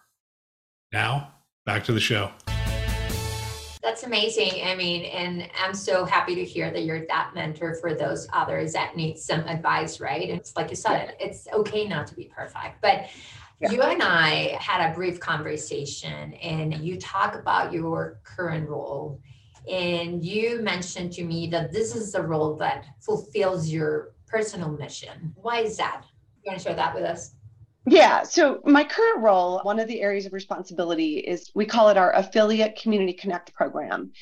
Now, 0.93 1.35
back 1.67 1.85
to 1.85 1.93
the 1.93 2.01
show. 2.01 2.31
That's 3.83 4.03
amazing. 4.03 4.63
I 4.65 4.75
mean, 4.75 5.05
and 5.05 5.49
I'm 5.59 5.73
so 5.73 6.05
happy 6.05 6.35
to 6.35 6.45
hear 6.45 6.71
that 6.71 6.83
you're 6.83 7.07
that 7.07 7.33
mentor 7.35 7.75
for 7.81 7.95
those 7.95 8.29
others 8.33 8.75
that 8.75 8.95
need 8.95 9.19
some 9.19 9.41
advice, 9.41 10.01
right? 10.01 10.29
And 10.29 10.39
it's 10.39 10.55
like 10.55 10.69
you 10.69 10.77
said, 10.77 11.17
it's 11.19 11.49
okay 11.53 11.89
not 11.89 12.07
to 12.09 12.15
be 12.15 12.25
perfect. 12.25 12.83
But 12.83 13.09
yeah. 13.61 13.71
you 13.73 13.83
and 13.83 14.03
I 14.03 14.57
had 14.61 14.91
a 14.91 14.95
brief 14.95 15.21
conversation, 15.21 16.35
and 16.35 16.75
you 16.75 16.99
talk 16.99 17.35
about 17.35 17.73
your 17.73 18.21
current 18.25 18.69
role. 18.69 19.21
And 19.71 20.25
you 20.25 20.63
mentioned 20.63 21.13
to 21.13 21.25
me 21.25 21.47
that 21.49 21.73
this 21.73 21.95
is 21.95 22.13
the 22.13 22.23
role 22.23 22.57
that 22.57 22.87
fulfills 23.01 23.69
your 23.69 24.13
personal 24.27 24.71
mission. 24.71 25.35
Why 25.37 25.61
is 25.61 25.77
that? 25.77 26.05
You 26.43 26.51
want 26.51 26.59
to 26.59 26.65
share 26.65 26.77
that 26.77 26.95
with 26.95 27.05
us? 27.05 27.35
Yeah. 27.87 28.23
So, 28.23 28.61
my 28.65 28.85
current 28.85 29.23
role, 29.23 29.61
one 29.63 29.79
of 29.79 29.89
the 29.89 30.01
areas 30.01 30.27
of 30.27 30.33
responsibility 30.33 31.19
is 31.19 31.51
we 31.55 31.67
call 31.67 31.89
it 31.89 31.97
our 31.97 32.15
Affiliate 32.15 32.77
Community 32.77 33.13
Connect 33.13 33.53
program. 33.53 34.13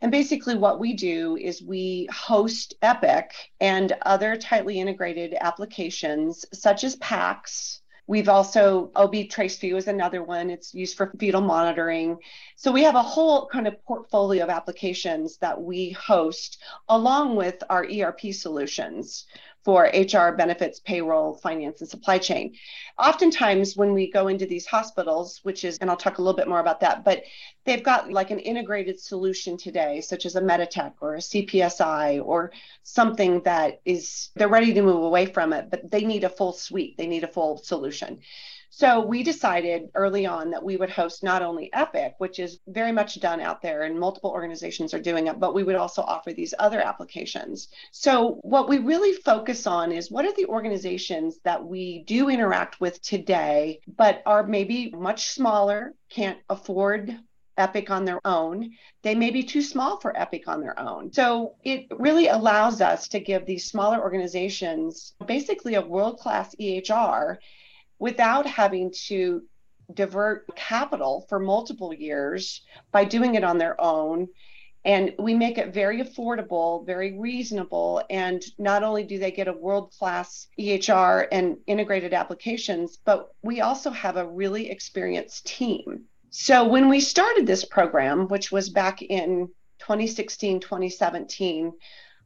And 0.00 0.10
basically, 0.10 0.56
what 0.56 0.80
we 0.80 0.92
do 0.92 1.36
is 1.36 1.62
we 1.62 2.08
host 2.12 2.74
Epic 2.82 3.32
and 3.60 3.92
other 4.02 4.36
tightly 4.36 4.80
integrated 4.80 5.34
applications 5.40 6.44
such 6.52 6.84
as 6.84 6.96
PACS. 6.96 7.80
We've 8.06 8.28
also, 8.28 8.90
OB 8.94 9.12
TraceVue 9.14 9.76
is 9.76 9.88
another 9.88 10.22
one. 10.22 10.50
It's 10.50 10.74
used 10.74 10.96
for 10.96 11.12
fetal 11.18 11.40
monitoring. 11.40 12.18
So 12.56 12.70
we 12.70 12.82
have 12.82 12.96
a 12.96 13.02
whole 13.02 13.46
kind 13.46 13.66
of 13.66 13.82
portfolio 13.84 14.44
of 14.44 14.50
applications 14.50 15.38
that 15.38 15.60
we 15.60 15.90
host 15.90 16.62
along 16.88 17.36
with 17.36 17.62
our 17.70 17.84
ERP 17.84 18.32
solutions 18.32 19.26
for 19.64 19.84
HR, 19.94 20.32
benefits, 20.36 20.80
payroll, 20.80 21.34
finance, 21.34 21.80
and 21.80 21.88
supply 21.88 22.18
chain. 22.18 22.54
Oftentimes, 22.98 23.76
when 23.76 23.94
we 23.94 24.10
go 24.10 24.28
into 24.28 24.44
these 24.44 24.66
hospitals, 24.66 25.40
which 25.42 25.64
is, 25.64 25.78
and 25.78 25.88
I'll 25.88 25.96
talk 25.96 26.18
a 26.18 26.22
little 26.22 26.36
bit 26.36 26.48
more 26.48 26.60
about 26.60 26.80
that, 26.80 27.02
but 27.02 27.24
they've 27.64 27.82
got 27.82 28.12
like 28.12 28.30
an 28.30 28.38
integrated 28.40 29.00
solution 29.00 29.56
today, 29.56 30.02
such 30.02 30.26
as 30.26 30.36
a 30.36 30.42
Meditech 30.42 30.92
or 31.00 31.14
a 31.14 31.18
CPSI 31.18 32.24
or 32.24 32.52
something 32.82 33.40
that 33.42 33.80
is, 33.86 34.30
they're 34.36 34.48
ready 34.48 34.74
to 34.74 34.82
move 34.82 35.02
away 35.02 35.24
from 35.24 35.54
it, 35.54 35.70
but 35.70 35.90
they 35.90 36.04
need 36.04 36.24
a 36.24 36.28
full 36.28 36.52
suite, 36.52 36.98
they 36.98 37.06
need 37.06 37.24
a 37.24 37.28
full 37.28 37.56
solution. 37.56 38.20
So 38.76 38.98
we 39.06 39.22
decided 39.22 39.90
early 39.94 40.26
on 40.26 40.50
that 40.50 40.64
we 40.64 40.76
would 40.76 40.90
host 40.90 41.22
not 41.22 41.42
only 41.42 41.72
Epic, 41.72 42.16
which 42.18 42.40
is 42.40 42.58
very 42.66 42.90
much 42.90 43.20
done 43.20 43.40
out 43.40 43.62
there 43.62 43.82
and 43.82 44.00
multiple 44.00 44.30
organizations 44.32 44.92
are 44.92 45.00
doing 45.00 45.28
it, 45.28 45.38
but 45.38 45.54
we 45.54 45.62
would 45.62 45.76
also 45.76 46.02
offer 46.02 46.32
these 46.32 46.54
other 46.58 46.80
applications. 46.80 47.68
So 47.92 48.40
what 48.42 48.68
we 48.68 48.78
really 48.78 49.12
focus 49.12 49.68
on 49.68 49.92
is 49.92 50.10
what 50.10 50.24
are 50.24 50.34
the 50.34 50.46
organizations 50.46 51.38
that 51.44 51.64
we 51.64 52.02
do 52.08 52.28
interact 52.28 52.80
with 52.80 53.00
today, 53.00 53.78
but 53.86 54.24
are 54.26 54.44
maybe 54.44 54.90
much 54.90 55.28
smaller, 55.28 55.94
can't 56.10 56.38
afford 56.50 57.16
Epic 57.56 57.90
on 57.90 58.04
their 58.04 58.20
own. 58.24 58.72
They 59.02 59.14
may 59.14 59.30
be 59.30 59.44
too 59.44 59.62
small 59.62 60.00
for 60.00 60.18
Epic 60.18 60.48
on 60.48 60.60
their 60.60 60.76
own. 60.80 61.12
So 61.12 61.54
it 61.62 61.86
really 61.96 62.26
allows 62.26 62.80
us 62.80 63.06
to 63.10 63.20
give 63.20 63.46
these 63.46 63.66
smaller 63.66 64.00
organizations 64.00 65.14
basically 65.24 65.76
a 65.76 65.86
world 65.86 66.18
class 66.18 66.56
EHR 66.56 67.36
without 68.04 68.46
having 68.46 68.92
to 68.92 69.42
divert 69.94 70.46
capital 70.54 71.24
for 71.26 71.38
multiple 71.38 71.90
years 71.94 72.60
by 72.92 73.02
doing 73.02 73.34
it 73.34 73.42
on 73.42 73.56
their 73.56 73.80
own. 73.80 74.28
And 74.84 75.14
we 75.18 75.32
make 75.32 75.56
it 75.56 75.72
very 75.72 76.02
affordable, 76.02 76.84
very 76.84 77.18
reasonable. 77.18 78.02
And 78.10 78.42
not 78.58 78.82
only 78.82 79.04
do 79.04 79.18
they 79.18 79.30
get 79.30 79.48
a 79.48 79.54
world 79.54 79.90
class 79.98 80.48
EHR 80.60 81.28
and 81.32 81.56
integrated 81.66 82.12
applications, 82.12 82.98
but 83.06 83.30
we 83.42 83.62
also 83.62 83.90
have 83.90 84.18
a 84.18 84.28
really 84.28 84.70
experienced 84.70 85.46
team. 85.46 86.04
So 86.28 86.68
when 86.68 86.90
we 86.90 87.00
started 87.00 87.46
this 87.46 87.64
program, 87.64 88.28
which 88.28 88.52
was 88.52 88.68
back 88.68 89.00
in 89.00 89.48
2016, 89.78 90.60
2017, 90.60 91.72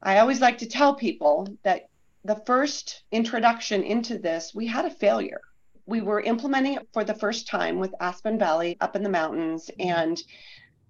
I 0.02 0.18
always 0.18 0.40
like 0.40 0.58
to 0.58 0.66
tell 0.66 0.96
people 0.96 1.46
that 1.62 1.82
the 2.24 2.42
first 2.46 3.04
introduction 3.12 3.84
into 3.84 4.18
this, 4.18 4.52
we 4.52 4.66
had 4.66 4.84
a 4.84 4.90
failure 4.90 5.40
we 5.88 6.02
were 6.02 6.20
implementing 6.20 6.74
it 6.74 6.86
for 6.92 7.02
the 7.02 7.14
first 7.14 7.48
time 7.48 7.78
with 7.78 7.94
Aspen 7.98 8.38
Valley 8.38 8.76
up 8.80 8.94
in 8.94 9.02
the 9.02 9.08
mountains. 9.08 9.70
Mm-hmm. 9.70 9.90
And 9.90 10.22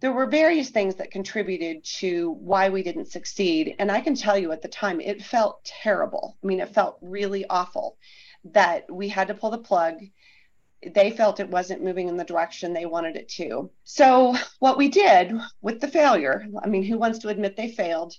there 0.01 0.13
were 0.13 0.27
various 0.27 0.71
things 0.71 0.97
that 0.97 1.13
contributed 1.13 1.85
to 1.85 2.33
why 2.41 2.69
we 2.69 2.83
didn't 2.83 3.11
succeed. 3.11 3.77
And 3.79 3.93
I 3.93 4.01
can 4.01 4.17
tell 4.17 4.37
you 4.37 4.51
at 4.51 4.61
the 4.61 4.69
time, 4.69 5.01
it 5.01 5.23
felt 5.23 5.65
terrible. 5.65 6.37
I 6.43 6.47
mean, 6.47 6.61
it 6.61 6.75
felt 6.75 6.99
really 7.01 7.47
awful 7.49 7.97
that 8.53 8.93
we 8.93 9.09
had 9.09 9.29
to 9.29 9.35
pull 9.35 9.51
the 9.51 9.59
plug. 9.59 9.95
They 10.95 11.11
felt 11.13 11.41
it 11.41 11.49
wasn't 11.49 11.83
moving 11.83 12.09
in 12.09 12.17
the 12.17 12.25
direction 12.25 12.73
they 12.73 12.87
wanted 12.87 13.17
it 13.17 13.29
to. 13.31 13.71
So, 13.85 14.37
what 14.59 14.79
we 14.79 14.89
did 14.89 15.33
with 15.61 15.81
the 15.81 15.89
failure, 15.89 16.47
I 16.63 16.69
mean, 16.69 16.85
who 16.85 16.99
wants 16.99 17.21
to 17.21 17.29
admit 17.29 17.57
they 17.57 17.71
failed? 17.71 18.15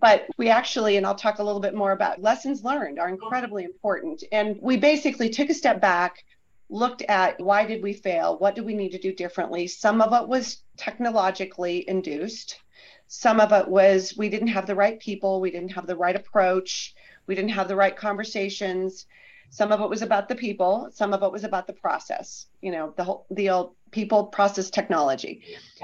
But 0.00 0.26
we 0.38 0.48
actually 0.48 0.96
and 0.96 1.06
i'll 1.06 1.14
talk 1.14 1.38
a 1.38 1.42
little 1.42 1.60
bit 1.60 1.74
more 1.74 1.92
about 1.92 2.22
lessons 2.22 2.64
learned 2.64 2.98
are 2.98 3.08
incredibly 3.08 3.64
important. 3.64 4.24
And 4.32 4.58
we 4.60 4.76
basically 4.76 5.28
took 5.28 5.50
a 5.50 5.54
step 5.54 5.80
back 5.80 6.24
looked 6.68 7.02
at 7.02 7.38
why 7.38 7.66
did 7.66 7.82
we 7.82 7.92
fail? 7.92 8.38
What 8.38 8.54
do 8.54 8.64
we 8.64 8.74
need 8.74 8.92
to 8.92 8.98
do 8.98 9.12
differently? 9.12 9.66
Some 9.66 10.00
of 10.00 10.14
it 10.14 10.26
was 10.26 10.62
technologically 10.78 11.86
induced. 11.86 12.60
Some 13.08 13.40
of 13.40 13.52
it 13.52 13.68
was 13.68 14.14
we 14.16 14.30
didn't 14.30 14.48
have 14.48 14.66
the 14.66 14.74
right 14.74 14.98
people. 14.98 15.40
We 15.40 15.50
didn't 15.50 15.72
have 15.72 15.86
the 15.86 15.96
right 15.96 16.16
approach. 16.16 16.94
We 17.26 17.34
didn't 17.34 17.50
have 17.50 17.68
the 17.68 17.76
right 17.76 17.94
conversations. 17.94 19.06
Some 19.50 19.70
of 19.70 19.82
it 19.82 19.90
was 19.90 20.00
about 20.00 20.30
the 20.30 20.34
people. 20.34 20.88
Some 20.94 21.12
of 21.12 21.22
it 21.22 21.30
was 21.30 21.44
about 21.44 21.66
the 21.66 21.74
process 21.74 22.46
you 22.62 22.70
know 22.70 22.94
the 22.96 23.04
whole 23.04 23.26
the 23.30 23.50
old 23.50 23.74
people 23.90 24.24
process 24.24 24.70
technology. 24.70 25.42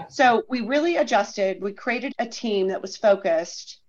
So 0.09 0.45
we 0.49 0.63
really 0.63 0.97
adjusted. 0.97 1.61
We 1.61 1.73
created 1.73 2.15
a 2.19 2.27
team 2.27 2.69
that 2.69 2.81
was 2.81 2.97
focused 2.97 3.81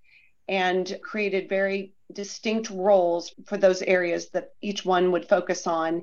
and 0.49 0.97
created 1.03 1.47
very 1.47 1.93
distinct 2.11 2.71
roles 2.71 3.33
for 3.45 3.55
those 3.55 3.83
areas 3.83 4.29
that 4.31 4.51
each 4.61 4.83
one 4.83 5.11
would 5.11 5.29
focus 5.29 5.67
on. 5.67 6.01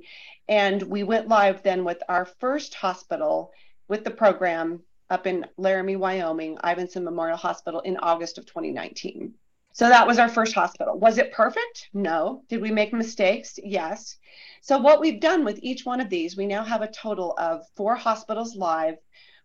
And 0.49 0.81
we 0.85 1.03
went 1.03 1.29
live 1.29 1.65
then 1.65 1.85
with 1.85 2.01
our 2.09 2.25
first 2.25 2.75
hospital 2.75 3.51
with 3.89 4.05
the 4.05 4.11
program 4.11 4.83
up 5.11 5.27
in 5.27 5.47
Laramie, 5.57 5.97
Wyoming, 5.97 6.59
Ivinson 6.63 7.03
Memorial 7.03 7.37
Hospital 7.37 7.81
in 7.81 7.97
August 7.97 8.39
of 8.39 8.47
2019. 8.47 9.35
So 9.73 9.89
that 9.89 10.07
was 10.07 10.19
our 10.19 10.29
first 10.29 10.55
hospital. 10.55 10.99
Was 10.99 11.19
it 11.19 11.33
perfect? 11.33 11.91
No. 11.93 12.43
Did 12.49 12.63
we 12.63 12.71
make 12.71 12.93
mistakes? 12.93 13.59
Yes. 13.63 14.17
So, 14.63 14.79
what 14.79 15.01
we've 15.01 15.21
done 15.21 15.45
with 15.45 15.59
each 15.61 15.85
one 15.85 16.01
of 16.01 16.09
these, 16.09 16.35
we 16.35 16.47
now 16.47 16.65
have 16.65 16.81
a 16.81 16.91
total 16.91 17.35
of 17.37 17.67
four 17.77 17.95
hospitals 17.95 18.57
live 18.57 18.97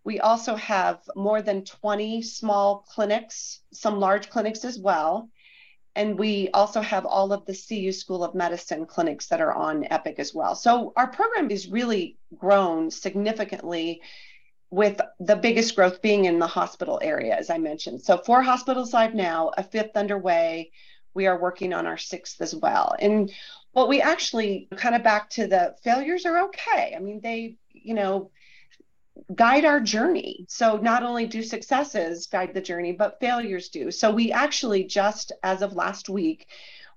we 0.04 0.20
also 0.20 0.56
have 0.56 1.00
more 1.16 1.42
than 1.42 1.64
20 1.64 2.22
small 2.22 2.86
clinics, 2.90 3.60
some 3.72 4.00
large 4.00 4.30
clinics 4.30 4.66
as 4.66 4.80
well. 4.80 5.30
And 5.96 6.18
we 6.18 6.50
also 6.54 6.82
have 6.82 7.06
all 7.06 7.34
of 7.34 7.46
the 7.46 7.54
CU 7.54 7.92
School 7.92 8.24
of 8.24 8.34
Medicine 8.34 8.86
clinics 8.86 9.28
that 9.28 9.42
are 9.42 9.54
on 9.54 9.86
Epic 9.92 10.20
as 10.20 10.34
well. 10.34 10.56
So 10.56 10.94
our 10.96 11.08
program 11.08 11.52
is 11.52 11.68
really 11.68 12.18
grown 12.38 12.90
significantly 12.90 14.02
with 14.70 15.02
the 15.20 15.36
biggest 15.36 15.76
growth 15.76 16.02
being 16.02 16.26
in 16.26 16.40
the 16.40 16.48
hospital 16.48 16.98
area, 17.04 17.36
as 17.36 17.50
I 17.50 17.58
mentioned. 17.58 18.02
So 18.02 18.18
four 18.18 18.42
hospitals 18.42 18.94
live 18.94 19.14
now, 19.14 19.52
a 19.58 19.64
fifth 19.64 19.98
underway. 19.98 20.72
We 21.14 21.28
are 21.28 21.38
working 21.38 21.74
on 21.74 21.86
our 21.86 21.98
sixth 21.98 22.42
as 22.42 22.56
well. 22.56 22.96
And 22.98 23.30
what 23.74 23.90
we 23.90 24.02
actually 24.02 24.70
kind 24.78 24.96
of 24.96 25.04
back 25.04 25.30
to 25.32 25.46
the 25.46 25.76
failures 25.84 26.26
are 26.26 26.46
okay. 26.46 26.94
I 26.96 27.00
mean, 27.00 27.20
they, 27.22 27.58
you 27.74 27.94
know, 27.94 28.32
guide 29.36 29.66
our 29.66 29.80
journey. 29.80 30.46
So 30.50 30.78
not 30.78 31.04
only 31.04 31.26
do 31.26 31.44
successes 31.44 32.28
guide 32.28 32.54
the 32.54 32.62
journey, 32.62 32.92
but 32.92 33.20
failures 33.20 33.70
do. 33.70 33.92
So 33.92 34.12
we 34.12 34.32
actually 34.32 34.84
just 34.84 35.32
as 35.44 35.62
of 35.62 35.74
last 35.74 36.10
week, 36.10 36.48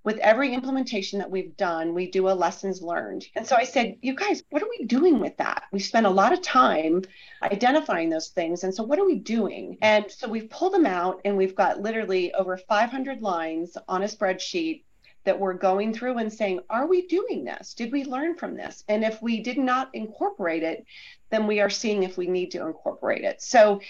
with 0.05 0.19
every 0.19 0.53
implementation 0.53 1.19
that 1.19 1.31
we've 1.31 1.57
done, 1.57 1.95
we 1.95 2.11
do 2.11 2.29
a 2.29 2.33
lessons 2.33 2.83
learned. 2.83 3.25
And 3.35 3.47
so 3.47 3.57
I 3.57 3.65
said, 3.65 3.97
you 4.03 4.15
guys, 4.15 4.43
what 4.51 4.63
are 4.63 4.69
we 4.69 4.85
doing 4.85 5.19
with 5.19 5.39
that? 5.39 5.65
We 5.73 5.79
spent 5.79 6.05
a 6.05 6.11
lot 6.11 6.35
of 6.35 6.43
time 6.43 7.03
identifying 7.43 8.11
those 8.11 8.29
things. 8.29 8.65
And 8.65 8.75
so 8.75 8.83
what 8.85 8.99
are 8.99 9.07
we 9.07 9.19
doing? 9.19 9.79
And 9.81 10.11
so 10.11 10.29
we've 10.29 10.51
pulled 10.51 10.75
them 10.75 10.85
out 10.85 11.23
and 11.25 11.39
we've 11.39 11.57
got 11.57 11.81
literally 11.81 12.35
over 12.35 12.59
500 12.59 13.23
lines 13.23 13.79
on 13.89 14.03
a 14.03 14.07
spreadsheet 14.07 14.84
that 15.25 15.39
we're 15.39 15.55
going 15.55 15.93
through 15.93 16.19
and 16.19 16.33
saying, 16.33 16.61
are 16.71 16.87
we 16.87 17.07
doing 17.07 17.45
this? 17.45 17.75
Did 17.75 17.93
we 17.93 18.05
learn 18.05 18.37
from 18.37 18.55
this? 18.57 18.85
And 18.89 19.05
if 19.05 19.21
we 19.23 19.41
did 19.41 19.59
not 19.59 19.91
incorporate 19.95 20.63
it, 20.63 20.85
then 21.31 21.47
we 21.47 21.61
are 21.61 21.71
seeing 21.71 22.03
if 22.03 22.17
we 22.17 22.27
need 22.27 22.51
to 22.53 22.67
incorporate 22.67 23.25
it. 23.25 23.43
So 23.43 23.81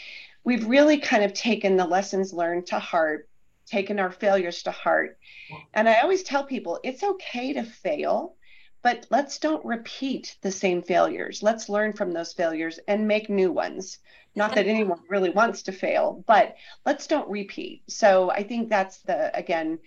we've 0.44 0.66
really 0.66 0.98
kind 0.98 1.24
of 1.24 1.32
taken 1.32 1.76
the 1.76 1.86
lessons 1.86 2.32
learned 2.32 2.66
to 2.68 2.78
heart 2.78 3.28
taken 3.66 3.98
our 3.98 4.10
failures 4.10 4.62
to 4.64 4.70
heart. 4.70 5.18
And 5.72 5.88
I 5.88 6.00
always 6.00 6.22
tell 6.22 6.44
people 6.44 6.80
it's 6.82 7.02
okay 7.02 7.52
to 7.54 7.64
fail, 7.64 8.34
but 8.82 9.06
let's 9.10 9.38
don't 9.38 9.64
repeat 9.64 10.36
the 10.42 10.50
same 10.50 10.82
failures. 10.82 11.42
Let's 11.42 11.68
learn 11.68 11.92
from 11.92 12.12
those 12.12 12.32
failures 12.32 12.78
and 12.88 13.08
make 13.08 13.30
new 13.30 13.50
ones. 13.52 13.98
Not 14.36 14.54
that 14.56 14.66
anyone 14.66 15.00
really 15.08 15.30
wants 15.30 15.62
to 15.62 15.72
fail, 15.72 16.24
but 16.26 16.56
let's 16.84 17.06
don't 17.06 17.28
repeat. 17.30 17.82
So 17.88 18.30
I 18.30 18.42
think 18.42 18.68
that's 18.68 18.98
the, 18.98 19.36
again, 19.36 19.78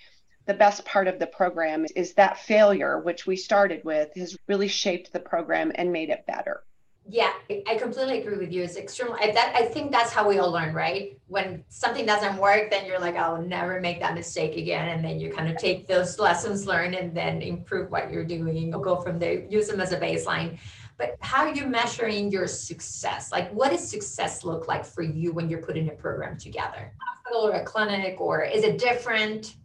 the 0.47 0.53
best 0.53 0.85
part 0.85 1.07
of 1.07 1.19
the 1.19 1.27
program 1.27 1.85
is 1.95 2.13
that 2.13 2.39
failure, 2.39 2.99
which 2.99 3.27
we 3.27 3.35
started 3.35 3.83
with, 3.83 4.13
has 4.15 4.37
really 4.47 4.67
shaped 4.67 5.13
the 5.13 5.19
program 5.19 5.71
and 5.75 5.91
made 5.91 6.09
it 6.09 6.25
better. 6.25 6.63
Yeah, 7.09 7.31
I 7.67 7.75
completely 7.75 8.19
agree 8.21 8.37
with 8.37 8.51
you. 8.51 8.63
It's 8.63 8.75
extremely 8.75 9.17
I, 9.21 9.31
that 9.31 9.55
I 9.55 9.65
think 9.65 9.91
that's 9.91 10.11
how 10.11 10.27
we 10.27 10.39
all 10.39 10.51
learn, 10.51 10.73
right? 10.73 11.17
When 11.27 11.63
something 11.69 12.05
doesn't 12.05 12.37
work, 12.37 12.69
then 12.69 12.85
you're 12.85 12.99
like, 12.99 13.15
I'll 13.15 13.41
never 13.41 13.79
make 13.79 14.01
that 14.01 14.13
mistake 14.13 14.57
again. 14.57 14.89
And 14.89 15.03
then 15.03 15.17
you 15.19 15.31
kind 15.31 15.49
of 15.49 15.57
take 15.57 15.87
those 15.87 16.19
lessons 16.19 16.65
learned 16.65 16.95
and 16.95 17.15
then 17.15 17.41
improve 17.41 17.91
what 17.91 18.11
you're 18.11 18.25
doing. 18.25 18.57
You'll 18.57 18.81
go 18.81 18.97
from 18.97 19.19
there, 19.19 19.39
use 19.39 19.67
them 19.67 19.79
as 19.79 19.93
a 19.93 19.99
baseline. 19.99 20.57
But 20.97 21.15
how 21.21 21.45
are 21.45 21.53
you 21.53 21.67
measuring 21.67 22.29
your 22.29 22.47
success? 22.47 23.31
Like 23.31 23.51
what 23.53 23.71
does 23.71 23.87
success 23.87 24.43
look 24.43 24.67
like 24.67 24.83
for 24.83 25.03
you 25.03 25.31
when 25.31 25.49
you're 25.49 25.61
putting 25.61 25.87
a 25.87 25.93
program 25.93 26.37
together? 26.37 26.91
Hospital 26.99 27.47
or 27.47 27.53
a 27.53 27.63
clinic, 27.63 28.19
or 28.19 28.43
is 28.43 28.63
it 28.63 28.79
different? 28.79 29.55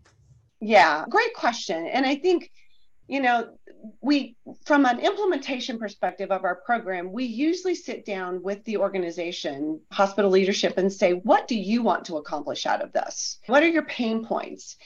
Yeah, 0.63 1.05
great 1.09 1.35
question. 1.35 1.87
And 1.87 2.07
I 2.07 2.15
think 2.17 2.51
you 3.09 3.21
know, 3.21 3.51
we, 4.01 4.37
from 4.65 4.87
an 4.87 5.01
implementation 5.01 5.79
perspective 5.79 6.31
of 6.31 6.45
our 6.45 6.55
program, 6.55 7.13
we 7.13 7.25
usually 7.25 7.75
sit 7.75 8.07
down 8.07 8.43
with 8.43 8.65
the 8.65 8.79
organization, 8.79 9.81
hospital 9.91 10.31
leadership, 10.31 10.79
and 10.79 10.91
say, 10.91 11.13
what 11.13 11.49
do 11.49 11.55
you 11.55 11.83
want 11.83 12.07
to 12.07 12.17
accomplish 12.17 12.65
out 12.65 12.81
of 12.81 12.93
this? 12.93 13.39
What 13.49 13.63
are 13.63 13.69
your 13.69 13.83
pain 13.83 14.25
points? 14.25 14.77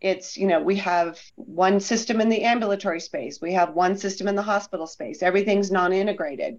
It's, 0.00 0.36
you 0.36 0.46
know, 0.46 0.60
we 0.60 0.76
have 0.76 1.18
one 1.36 1.80
system 1.80 2.20
in 2.20 2.28
the 2.28 2.42
ambulatory 2.42 3.00
space, 3.00 3.40
we 3.40 3.52
have 3.54 3.74
one 3.74 3.96
system 3.96 4.28
in 4.28 4.36
the 4.36 4.42
hospital 4.42 4.86
space, 4.86 5.22
everything's 5.22 5.72
non 5.72 5.92
integrated. 5.92 6.58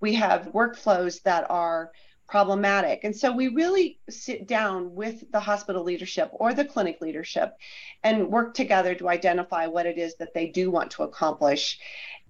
We 0.00 0.14
have 0.14 0.52
workflows 0.52 1.22
that 1.22 1.48
are 1.50 1.92
problematic. 2.26 3.04
And 3.04 3.14
so 3.14 3.32
we 3.32 3.48
really 3.48 3.98
sit 4.08 4.46
down 4.46 4.94
with 4.94 5.30
the 5.30 5.40
hospital 5.40 5.84
leadership 5.84 6.30
or 6.32 6.54
the 6.54 6.64
clinic 6.64 7.00
leadership 7.00 7.56
and 8.02 8.28
work 8.28 8.54
together 8.54 8.94
to 8.96 9.08
identify 9.08 9.66
what 9.66 9.86
it 9.86 9.98
is 9.98 10.16
that 10.16 10.34
they 10.34 10.46
do 10.46 10.70
want 10.70 10.90
to 10.92 11.02
accomplish. 11.02 11.78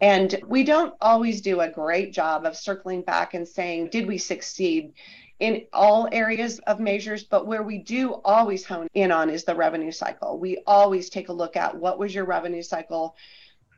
And 0.01 0.41
we 0.47 0.65
don't 0.65 0.95
always 1.01 1.41
do 1.41 1.61
a 1.61 1.71
great 1.71 2.13
job 2.13 2.45
of 2.45 2.57
circling 2.57 3.03
back 3.03 3.35
and 3.35 3.47
saying, 3.47 3.91
did 3.91 4.07
we 4.07 4.19
succeed? 4.19 4.93
in 5.41 5.67
all 5.73 6.09
areas 6.13 6.61
of 6.61 6.79
measures, 6.79 7.25
but 7.25 7.47
where 7.47 7.63
we 7.63 7.79
do 7.79 8.15
always 8.25 8.65
hone 8.65 8.87
in 8.95 9.11
on 9.11 9.29
is 9.29 9.45
the 9.45 9.55
revenue 9.55 9.91
cycle. 9.91 10.39
We 10.39 10.59
always 10.67 11.11
take 11.11 11.29
a 11.29 11.33
look 11.33 11.57
at 11.57 11.77
what 11.77 11.99
was 11.99 12.15
your 12.15 12.25
revenue 12.25 12.63
cycle? 12.63 13.17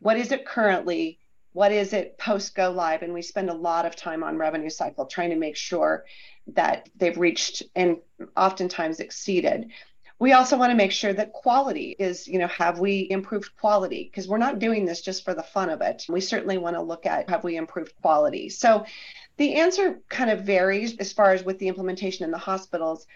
What 0.00 0.18
is 0.18 0.32
it 0.32 0.44
currently? 0.44 1.18
What 1.56 1.72
is 1.72 1.94
it 1.94 2.18
post 2.18 2.54
go 2.54 2.70
live? 2.70 3.00
And 3.00 3.14
we 3.14 3.22
spend 3.22 3.48
a 3.48 3.54
lot 3.54 3.86
of 3.86 3.96
time 3.96 4.22
on 4.22 4.36
revenue 4.36 4.68
cycle 4.68 5.06
trying 5.06 5.30
to 5.30 5.36
make 5.36 5.56
sure 5.56 6.04
that 6.48 6.90
they've 6.94 7.16
reached 7.16 7.62
and 7.74 7.96
oftentimes 8.36 9.00
exceeded. 9.00 9.70
We 10.18 10.32
also 10.32 10.58
want 10.58 10.72
to 10.72 10.76
make 10.76 10.92
sure 10.92 11.14
that 11.14 11.32
quality 11.32 11.96
is 11.98 12.28
you 12.28 12.38
know 12.38 12.46
have 12.48 12.78
we 12.78 13.08
improved 13.08 13.56
quality? 13.56 14.04
Because 14.04 14.28
we're 14.28 14.36
not 14.36 14.58
doing 14.58 14.84
this 14.84 15.00
just 15.00 15.24
for 15.24 15.32
the 15.32 15.42
fun 15.42 15.70
of 15.70 15.80
it. 15.80 16.04
We 16.10 16.20
certainly 16.20 16.58
want 16.58 16.76
to 16.76 16.82
look 16.82 17.06
at 17.06 17.30
have 17.30 17.42
we 17.42 17.56
improved 17.56 17.94
quality? 18.02 18.50
So 18.50 18.84
the 19.38 19.54
answer 19.54 20.00
kind 20.10 20.28
of 20.28 20.42
varies 20.42 20.98
as 20.98 21.14
far 21.14 21.32
as 21.32 21.42
with 21.42 21.58
the 21.58 21.68
implementation 21.68 22.26
in 22.26 22.32
the 22.32 22.38
hospitals 22.38 23.06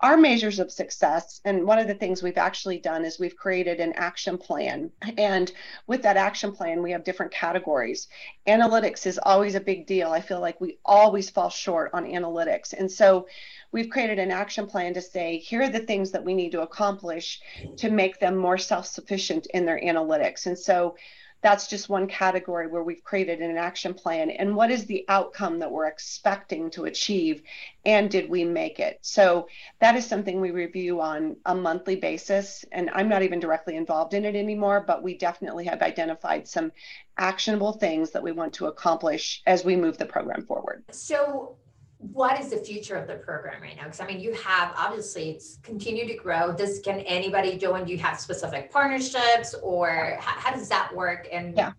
our 0.00 0.16
measures 0.16 0.58
of 0.58 0.70
success. 0.70 1.40
And 1.44 1.64
one 1.64 1.78
of 1.78 1.86
the 1.86 1.94
things 1.94 2.22
we've 2.22 2.36
actually 2.36 2.78
done 2.78 3.04
is 3.04 3.18
we've 3.18 3.36
created 3.36 3.80
an 3.80 3.94
action 3.94 4.36
plan. 4.36 4.90
And 5.16 5.50
with 5.86 6.02
that 6.02 6.16
action 6.16 6.52
plan, 6.52 6.82
we 6.82 6.92
have 6.92 7.04
different 7.04 7.32
categories. 7.32 8.08
Analytics 8.46 9.06
is 9.06 9.18
always 9.22 9.54
a 9.54 9.60
big 9.60 9.86
deal. 9.86 10.10
I 10.10 10.20
feel 10.20 10.40
like 10.40 10.60
we 10.60 10.78
always 10.84 11.30
fall 11.30 11.50
short 11.50 11.90
on 11.94 12.04
analytics. 12.04 12.74
And 12.74 12.90
so 12.90 13.26
we've 13.72 13.90
created 13.90 14.18
an 14.18 14.30
action 14.30 14.66
plan 14.66 14.94
to 14.94 15.02
say, 15.02 15.38
here 15.38 15.62
are 15.62 15.68
the 15.68 15.80
things 15.80 16.10
that 16.10 16.24
we 16.24 16.34
need 16.34 16.52
to 16.52 16.62
accomplish 16.62 17.40
to 17.78 17.90
make 17.90 18.20
them 18.20 18.36
more 18.36 18.58
self 18.58 18.86
sufficient 18.86 19.46
in 19.54 19.64
their 19.64 19.80
analytics. 19.80 20.46
And 20.46 20.58
so 20.58 20.96
that's 21.42 21.66
just 21.66 21.88
one 21.88 22.06
category 22.06 22.66
where 22.66 22.82
we've 22.82 23.04
created 23.04 23.40
an 23.40 23.56
action 23.56 23.94
plan. 23.94 24.30
And 24.30 24.56
what 24.56 24.70
is 24.70 24.86
the 24.86 25.04
outcome 25.08 25.58
that 25.60 25.70
we're 25.70 25.86
expecting 25.86 26.70
to 26.70 26.84
achieve? 26.84 27.42
And 27.84 28.10
did 28.10 28.28
we 28.28 28.44
make 28.44 28.80
it? 28.80 28.98
So 29.02 29.48
that 29.80 29.96
is 29.96 30.06
something 30.06 30.40
we 30.40 30.50
review 30.50 31.00
on 31.00 31.36
a 31.46 31.54
monthly 31.54 31.96
basis. 31.96 32.64
And 32.72 32.90
i'm 32.94 33.08
not 33.08 33.22
even 33.22 33.40
directly 33.40 33.76
involved 33.76 34.14
in 34.14 34.24
it 34.24 34.34
anymore 34.34 34.84
but 34.86 35.02
we 35.02 35.16
definitely 35.16 35.64
have 35.66 35.82
identified 35.82 36.48
some 36.48 36.72
actionable 37.18 37.72
things 37.72 38.10
that 38.10 38.22
we 38.22 38.32
want 38.32 38.52
to 38.54 38.66
accomplish 38.66 39.42
as 39.46 39.64
we 39.64 39.76
move 39.76 39.96
the 39.98 40.06
program 40.06 40.44
forward. 40.44 40.84
So 40.90 41.56
what 42.12 42.40
is 42.40 42.50
the 42.50 42.56
future 42.56 42.96
of 42.96 43.06
the 43.06 43.16
program 43.16 43.62
right 43.62 43.76
now? 43.76 43.84
Because 43.84 44.00
I 44.00 44.06
mean, 44.06 44.20
you 44.20 44.32
have 44.34 44.72
obviously 44.76 45.30
it's 45.30 45.58
continued 45.62 46.08
to 46.08 46.14
grow. 46.14 46.52
Does 46.52 46.80
can 46.80 47.00
anybody 47.00 47.56
join? 47.56 47.84
Do 47.84 47.92
you 47.92 47.98
have 47.98 48.18
specific 48.20 48.70
partnerships, 48.70 49.54
or 49.62 50.16
how, 50.20 50.50
how 50.50 50.56
does 50.56 50.68
that 50.68 50.94
work? 50.94 51.28
And 51.32 51.56
yeah. 51.56 51.72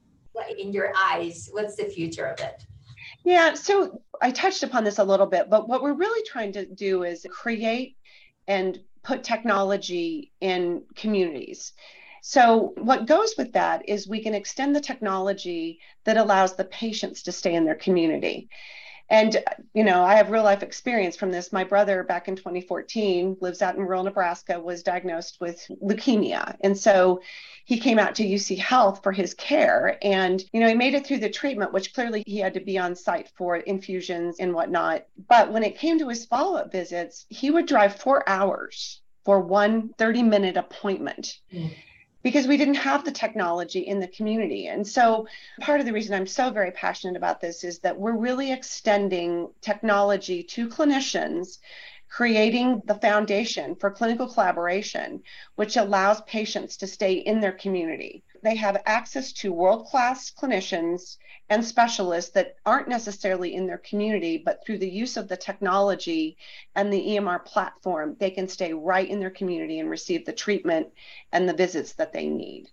in 0.57 0.73
your 0.73 0.91
eyes, 0.97 1.49
what's 1.51 1.75
the 1.75 1.85
future 1.85 2.25
of 2.25 2.39
it? 2.39 2.65
Yeah, 3.23 3.55
so 3.55 4.01
I 4.21 4.31
touched 4.31 4.63
upon 4.63 4.83
this 4.83 4.99
a 4.99 5.03
little 5.03 5.25
bit, 5.25 5.49
but 5.49 5.67
what 5.67 5.81
we're 5.81 5.93
really 5.93 6.25
trying 6.25 6.53
to 6.53 6.65
do 6.65 7.03
is 7.03 7.25
create 7.29 7.97
and 8.47 8.79
put 9.03 9.23
technology 9.23 10.31
in 10.41 10.83
communities. 10.95 11.73
So, 12.21 12.73
what 12.77 13.05
goes 13.05 13.35
with 13.37 13.53
that 13.53 13.87
is 13.87 14.07
we 14.07 14.21
can 14.21 14.33
extend 14.33 14.75
the 14.75 14.81
technology 14.81 15.79
that 16.03 16.17
allows 16.17 16.55
the 16.55 16.65
patients 16.65 17.23
to 17.23 17.31
stay 17.31 17.53
in 17.53 17.65
their 17.65 17.75
community. 17.75 18.49
And, 19.09 19.41
you 19.73 19.83
know, 19.83 20.03
I 20.03 20.15
have 20.15 20.31
real 20.31 20.43
life 20.43 20.63
experience 20.63 21.15
from 21.15 21.31
this. 21.31 21.53
My 21.53 21.63
brother, 21.63 22.03
back 22.03 22.27
in 22.27 22.35
2014, 22.35 23.37
lives 23.39 23.61
out 23.61 23.75
in 23.75 23.81
rural 23.81 24.03
Nebraska, 24.03 24.59
was 24.59 24.83
diagnosed 24.83 25.37
with 25.39 25.65
leukemia. 25.81 26.57
And 26.61 26.77
so 26.77 27.21
he 27.63 27.79
came 27.79 27.99
out 27.99 28.15
to 28.15 28.25
UC 28.25 28.57
Health 28.57 29.01
for 29.03 29.11
his 29.11 29.33
care. 29.33 29.97
And, 30.01 30.43
you 30.51 30.59
know, 30.59 30.67
he 30.67 30.73
made 30.73 30.93
it 30.93 31.07
through 31.07 31.19
the 31.19 31.29
treatment, 31.29 31.71
which 31.71 31.93
clearly 31.93 32.23
he 32.25 32.37
had 32.37 32.53
to 32.55 32.59
be 32.59 32.77
on 32.77 32.95
site 32.95 33.31
for 33.37 33.57
infusions 33.57 34.37
and 34.39 34.53
whatnot. 34.53 35.05
But 35.29 35.53
when 35.53 35.63
it 35.63 35.77
came 35.77 35.99
to 35.99 36.09
his 36.09 36.25
follow 36.25 36.57
up 36.57 36.71
visits, 36.71 37.25
he 37.29 37.49
would 37.49 37.65
drive 37.65 37.95
four 37.95 38.27
hours 38.27 39.01
for 39.23 39.39
one 39.39 39.93
30 39.97 40.23
minute 40.23 40.57
appointment. 40.57 41.39
Mm 41.53 41.71
because 42.27 42.45
we 42.45 42.57
didn't 42.57 42.73
have 42.73 43.05
the 43.05 43.11
technology 43.11 43.79
in 43.79 44.01
the 44.01 44.07
community. 44.09 44.67
And 44.67 44.85
so, 44.85 45.27
part 45.61 45.79
of 45.79 45.85
the 45.85 45.93
reason 45.93 46.13
I'm 46.13 46.27
so 46.27 46.49
very 46.49 46.71
passionate 46.71 47.15
about 47.15 47.39
this 47.39 47.63
is 47.63 47.79
that 47.79 47.97
we're 47.97 48.17
really 48.17 48.51
extending 48.51 49.47
technology 49.61 50.43
to 50.43 50.67
clinicians, 50.67 51.59
creating 52.09 52.81
the 52.85 52.95
foundation 52.95 53.75
for 53.75 53.91
clinical 53.91 54.27
collaboration, 54.27 55.21
which 55.55 55.77
allows 55.77 56.21
patients 56.21 56.77
to 56.77 56.87
stay 56.87 57.13
in 57.13 57.41
their 57.41 57.51
community. 57.51 58.23
They 58.43 58.55
have 58.55 58.81
access 58.85 59.33
to 59.33 59.51
world 59.51 59.87
class 59.87 60.31
clinicians 60.31 61.17
and 61.49 61.63
specialists 61.63 62.31
that 62.31 62.55
aren't 62.65 62.87
necessarily 62.87 63.55
in 63.55 63.67
their 63.67 63.77
community, 63.79 64.37
but 64.37 64.63
through 64.65 64.77
the 64.77 64.89
use 64.89 65.17
of 65.17 65.27
the 65.27 65.37
technology 65.37 66.37
and 66.75 66.91
the 66.91 67.01
EMR 67.01 67.43
platform, 67.45 68.15
they 68.19 68.31
can 68.31 68.47
stay 68.47 68.73
right 68.73 69.07
in 69.07 69.19
their 69.19 69.29
community 69.29 69.79
and 69.79 69.89
receive 69.89 70.25
the 70.25 70.33
treatment 70.33 70.87
and 71.31 71.47
the 71.47 71.53
visits 71.53 71.93
that 71.93 72.13
they 72.13 72.27
need. 72.27 72.69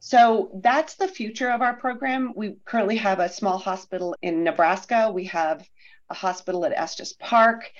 So 0.00 0.50
that's 0.62 0.96
the 0.96 1.08
future 1.08 1.50
of 1.50 1.62
our 1.62 1.74
program. 1.74 2.34
We 2.36 2.56
currently 2.66 2.96
have 2.96 3.20
a 3.20 3.28
small 3.28 3.56
hospital 3.56 4.14
in 4.20 4.44
Nebraska. 4.44 5.10
We 5.10 5.24
have 5.24 5.66
a 6.10 6.14
hospital 6.14 6.66
at 6.66 6.72
Estes 6.72 7.14
Park. 7.14 7.72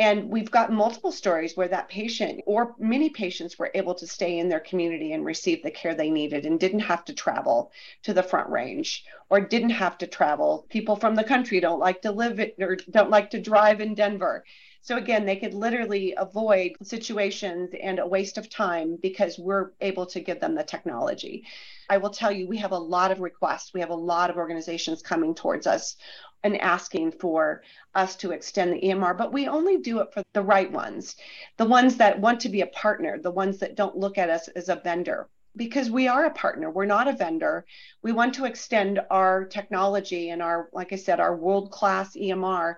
And 0.00 0.30
we've 0.30 0.50
got 0.50 0.72
multiple 0.72 1.12
stories 1.12 1.58
where 1.58 1.68
that 1.68 1.90
patient 1.90 2.40
or 2.46 2.74
many 2.78 3.10
patients 3.10 3.58
were 3.58 3.70
able 3.74 3.94
to 3.96 4.06
stay 4.06 4.38
in 4.38 4.48
their 4.48 4.58
community 4.58 5.12
and 5.12 5.26
receive 5.26 5.62
the 5.62 5.70
care 5.70 5.94
they 5.94 6.08
needed 6.08 6.46
and 6.46 6.58
didn't 6.58 6.80
have 6.80 7.04
to 7.04 7.12
travel 7.12 7.70
to 8.04 8.14
the 8.14 8.22
front 8.22 8.48
range 8.48 9.04
or 9.28 9.42
didn't 9.42 9.70
have 9.70 9.98
to 9.98 10.06
travel. 10.06 10.64
People 10.70 10.96
from 10.96 11.16
the 11.16 11.22
country 11.22 11.60
don't 11.60 11.78
like 11.78 12.00
to 12.00 12.12
live 12.12 12.40
it 12.40 12.54
or 12.58 12.76
don't 12.90 13.10
like 13.10 13.28
to 13.32 13.42
drive 13.42 13.82
in 13.82 13.94
Denver. 13.94 14.42
So 14.80 14.96
again, 14.96 15.26
they 15.26 15.36
could 15.36 15.52
literally 15.52 16.14
avoid 16.16 16.76
situations 16.82 17.74
and 17.78 17.98
a 17.98 18.06
waste 18.06 18.38
of 18.38 18.48
time 18.48 18.96
because 19.02 19.38
we're 19.38 19.72
able 19.82 20.06
to 20.06 20.20
give 20.20 20.40
them 20.40 20.54
the 20.54 20.64
technology. 20.64 21.44
I 21.90 21.98
will 21.98 22.08
tell 22.08 22.32
you, 22.32 22.48
we 22.48 22.56
have 22.56 22.72
a 22.72 22.78
lot 22.78 23.10
of 23.10 23.20
requests. 23.20 23.74
We 23.74 23.80
have 23.80 23.90
a 23.90 23.94
lot 23.94 24.30
of 24.30 24.36
organizations 24.36 25.02
coming 25.02 25.34
towards 25.34 25.66
us 25.66 25.96
and 26.42 26.60
asking 26.60 27.12
for 27.12 27.62
us 27.94 28.16
to 28.16 28.32
extend 28.32 28.72
the 28.72 28.80
EMR, 28.80 29.16
but 29.16 29.32
we 29.32 29.48
only 29.48 29.78
do 29.78 30.00
it 30.00 30.12
for 30.12 30.22
the 30.32 30.42
right 30.42 30.70
ones, 30.70 31.16
the 31.56 31.64
ones 31.64 31.96
that 31.96 32.20
want 32.20 32.40
to 32.40 32.48
be 32.48 32.62
a 32.62 32.66
partner, 32.68 33.18
the 33.18 33.30
ones 33.30 33.58
that 33.58 33.74
don't 33.74 33.96
look 33.96 34.18
at 34.18 34.30
us 34.30 34.48
as 34.48 34.68
a 34.68 34.76
vendor. 34.76 35.28
Because 35.56 35.90
we 35.90 36.08
are 36.08 36.26
a 36.26 36.30
partner. 36.30 36.70
We're 36.70 36.84
not 36.84 37.08
a 37.08 37.12
vendor. 37.12 37.66
We 38.02 38.12
want 38.12 38.34
to 38.34 38.44
extend 38.44 39.00
our 39.10 39.44
technology 39.44 40.30
and 40.30 40.42
our, 40.42 40.68
like 40.72 40.92
I 40.92 40.96
said, 40.96 41.20
our 41.20 41.34
world 41.36 41.70
class 41.70 42.14
EMR, 42.16 42.76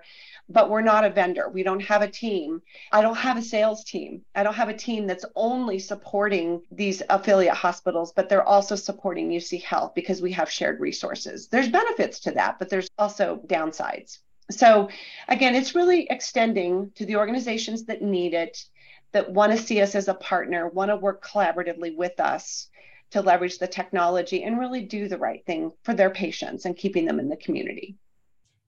but 0.49 0.69
we're 0.69 0.81
not 0.81 1.05
a 1.05 1.09
vendor. 1.09 1.49
We 1.49 1.63
don't 1.63 1.81
have 1.81 2.01
a 2.01 2.07
team. 2.07 2.61
I 2.91 3.01
don't 3.01 3.17
have 3.17 3.37
a 3.37 3.41
sales 3.41 3.83
team. 3.83 4.23
I 4.35 4.43
don't 4.43 4.55
have 4.55 4.69
a 4.69 4.77
team 4.77 5.05
that's 5.07 5.25
only 5.35 5.79
supporting 5.79 6.61
these 6.71 7.01
affiliate 7.09 7.55
hospitals, 7.55 8.11
but 8.11 8.27
they're 8.27 8.43
also 8.43 8.75
supporting 8.75 9.29
UC 9.29 9.61
Health 9.63 9.93
because 9.93 10.21
we 10.21 10.31
have 10.31 10.49
shared 10.49 10.79
resources. 10.79 11.47
There's 11.47 11.69
benefits 11.69 12.19
to 12.21 12.31
that, 12.31 12.59
but 12.59 12.69
there's 12.69 12.89
also 12.97 13.41
downsides. 13.47 14.19
So, 14.51 14.89
again, 15.29 15.55
it's 15.55 15.73
really 15.73 16.05
extending 16.09 16.91
to 16.95 17.05
the 17.05 17.15
organizations 17.15 17.85
that 17.85 18.01
need 18.01 18.33
it 18.33 18.65
that 19.13 19.31
want 19.31 19.51
to 19.51 19.57
see 19.57 19.81
us 19.81 19.95
as 19.95 20.07
a 20.07 20.13
partner, 20.15 20.67
want 20.67 20.89
to 20.89 20.97
work 20.97 21.25
collaboratively 21.25 21.95
with 21.95 22.19
us 22.19 22.67
to 23.11 23.21
leverage 23.21 23.59
the 23.59 23.67
technology 23.67 24.43
and 24.43 24.59
really 24.59 24.81
do 24.81 25.07
the 25.07 25.17
right 25.17 25.45
thing 25.45 25.71
for 25.83 25.93
their 25.93 26.09
patients 26.09 26.65
and 26.65 26.75
keeping 26.75 27.05
them 27.05 27.19
in 27.19 27.29
the 27.29 27.37
community. 27.37 27.95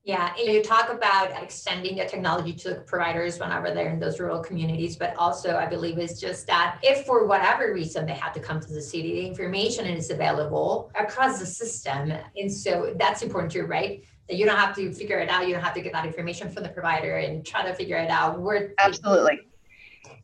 Yeah, 0.04 0.38
you 0.38 0.62
talk 0.62 0.94
about 0.94 1.32
extending 1.42 1.96
the 1.96 2.06
technology 2.06 2.54
to 2.54 2.84
providers 2.86 3.40
whenever 3.40 3.74
they're 3.74 3.90
in 3.90 4.00
those 4.00 4.20
rural 4.20 4.40
communities, 4.40 4.98
but 4.98 5.16
also 5.18 5.56
I 5.56 5.66
believe 5.66 5.98
it's 5.98 6.22
just 6.22 6.46
that 6.46 6.78
if 6.84 7.08
for 7.08 7.26
whatever 7.26 7.74
reason 7.74 8.06
they 8.06 8.14
have 8.14 8.32
to 8.34 8.40
come 8.40 8.60
to 8.60 8.72
the 8.72 8.84
city, 8.84 9.14
the 9.14 9.26
information 9.26 9.88
is 9.88 10.12
available 10.12 10.92
across 10.94 11.40
the 11.40 11.46
system. 11.48 12.14
And 12.36 12.54
so 12.54 12.94
that's 13.00 13.24
important 13.24 13.52
too, 13.52 13.64
right? 13.64 14.04
That 14.30 14.38
you 14.38 14.46
don't 14.46 14.58
have 14.58 14.76
to 14.76 14.94
figure 14.94 15.18
it 15.18 15.30
out. 15.30 15.48
You 15.48 15.56
don't 15.56 15.64
have 15.64 15.74
to 15.74 15.82
get 15.82 15.94
that 15.94 16.06
information 16.06 16.52
from 16.52 16.62
the 16.62 16.70
provider 16.70 17.18
and 17.18 17.44
try 17.44 17.66
to 17.66 17.74
figure 17.74 17.98
it 17.98 18.12
out. 18.12 18.40
Where 18.40 18.76
Absolutely 18.78 19.40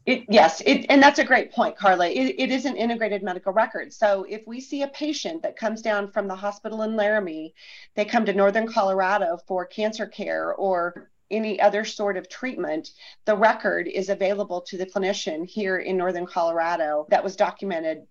it, 0.06 0.26
yes, 0.30 0.62
it, 0.66 0.86
and 0.90 1.02
that's 1.02 1.20
a 1.20 1.24
great 1.24 1.52
point, 1.52 1.78
Karla. 1.78 2.08
It, 2.08 2.36
it 2.40 2.52
is 2.52 2.66
an 2.66 2.76
integrated 2.76 3.22
medical 3.22 3.54
record. 3.54 3.94
So 3.94 4.26
if 4.28 4.46
we 4.48 4.60
see 4.60 4.82
a 4.82 4.88
patient 4.88 5.44
that 5.44 5.56
comes 5.56 5.82
down 5.82 6.12
from 6.12 6.28
the 6.28 6.36
hospital 6.36 6.82
in 6.82 6.96
Laramie, 6.96 7.54
they 7.96 8.06
come 8.06 8.26
to 8.26 8.34
Northern 8.34 8.68
Colorado 8.68 9.38
for 9.48 9.66
cancer 9.66 10.08
care 10.08 10.54
or 10.54 11.12
any 11.30 11.60
other 11.62 11.86
sort 11.86 12.18
of 12.18 12.30
treatment, 12.30 12.92
the 13.26 13.36
record 13.36 13.88
is 13.88 14.10
available 14.10 14.62
to 14.62 14.78
the 14.78 14.86
clinician 14.86 15.46
here 15.46 15.78
in 15.78 15.98
Northern 15.98 16.26
Colorado 16.26 17.08
that 17.10 17.24
was 17.24 17.36
documented 17.36 18.06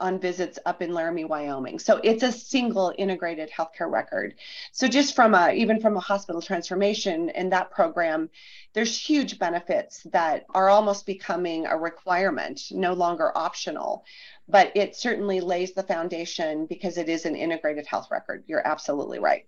on 0.00 0.18
visits 0.18 0.58
up 0.66 0.82
in 0.82 0.92
Laramie, 0.92 1.24
Wyoming. 1.24 1.78
So 1.78 2.00
it's 2.02 2.22
a 2.22 2.32
single 2.32 2.92
integrated 2.96 3.50
healthcare 3.50 3.90
record. 3.90 4.34
So 4.72 4.88
just 4.88 5.14
from 5.14 5.34
a 5.34 5.52
even 5.52 5.80
from 5.80 5.96
a 5.96 6.00
hospital 6.00 6.42
transformation 6.42 7.30
in 7.30 7.50
that 7.50 7.70
program, 7.70 8.30
there's 8.72 8.96
huge 8.96 9.38
benefits 9.38 10.02
that 10.12 10.46
are 10.54 10.68
almost 10.68 11.06
becoming 11.06 11.66
a 11.66 11.76
requirement, 11.76 12.62
no 12.70 12.92
longer 12.92 13.36
optional. 13.36 14.04
But 14.48 14.72
it 14.74 14.96
certainly 14.96 15.40
lays 15.40 15.72
the 15.72 15.82
foundation 15.82 16.66
because 16.66 16.98
it 16.98 17.08
is 17.08 17.24
an 17.24 17.36
integrated 17.36 17.86
health 17.86 18.08
record. 18.10 18.44
You're 18.46 18.66
absolutely 18.66 19.18
right. 19.18 19.46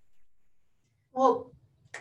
Well, 1.12 1.50